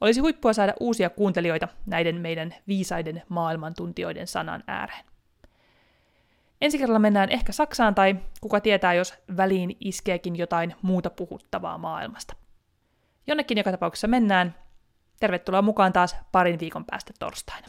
Olisi 0.00 0.20
huippua 0.20 0.52
saada 0.52 0.74
uusia 0.80 1.10
kuuntelijoita 1.10 1.68
näiden 1.86 2.20
meidän 2.20 2.54
viisaiden 2.68 3.22
maailmantuntijoiden 3.28 4.26
sanan 4.26 4.64
ääreen. 4.66 5.04
Ensi 6.64 6.78
kerralla 6.78 6.98
mennään 6.98 7.30
ehkä 7.30 7.52
Saksaan 7.52 7.94
tai 7.94 8.16
kuka 8.40 8.60
tietää, 8.60 8.94
jos 8.94 9.14
väliin 9.36 9.76
iskeekin 9.80 10.36
jotain 10.36 10.74
muuta 10.82 11.10
puhuttavaa 11.10 11.78
maailmasta. 11.78 12.34
Jonnekin 13.26 13.58
joka 13.58 13.70
tapauksessa 13.70 14.08
mennään. 14.08 14.54
Tervetuloa 15.20 15.62
mukaan 15.62 15.92
taas 15.92 16.16
parin 16.32 16.60
viikon 16.60 16.84
päästä 16.84 17.12
torstaina. 17.18 17.68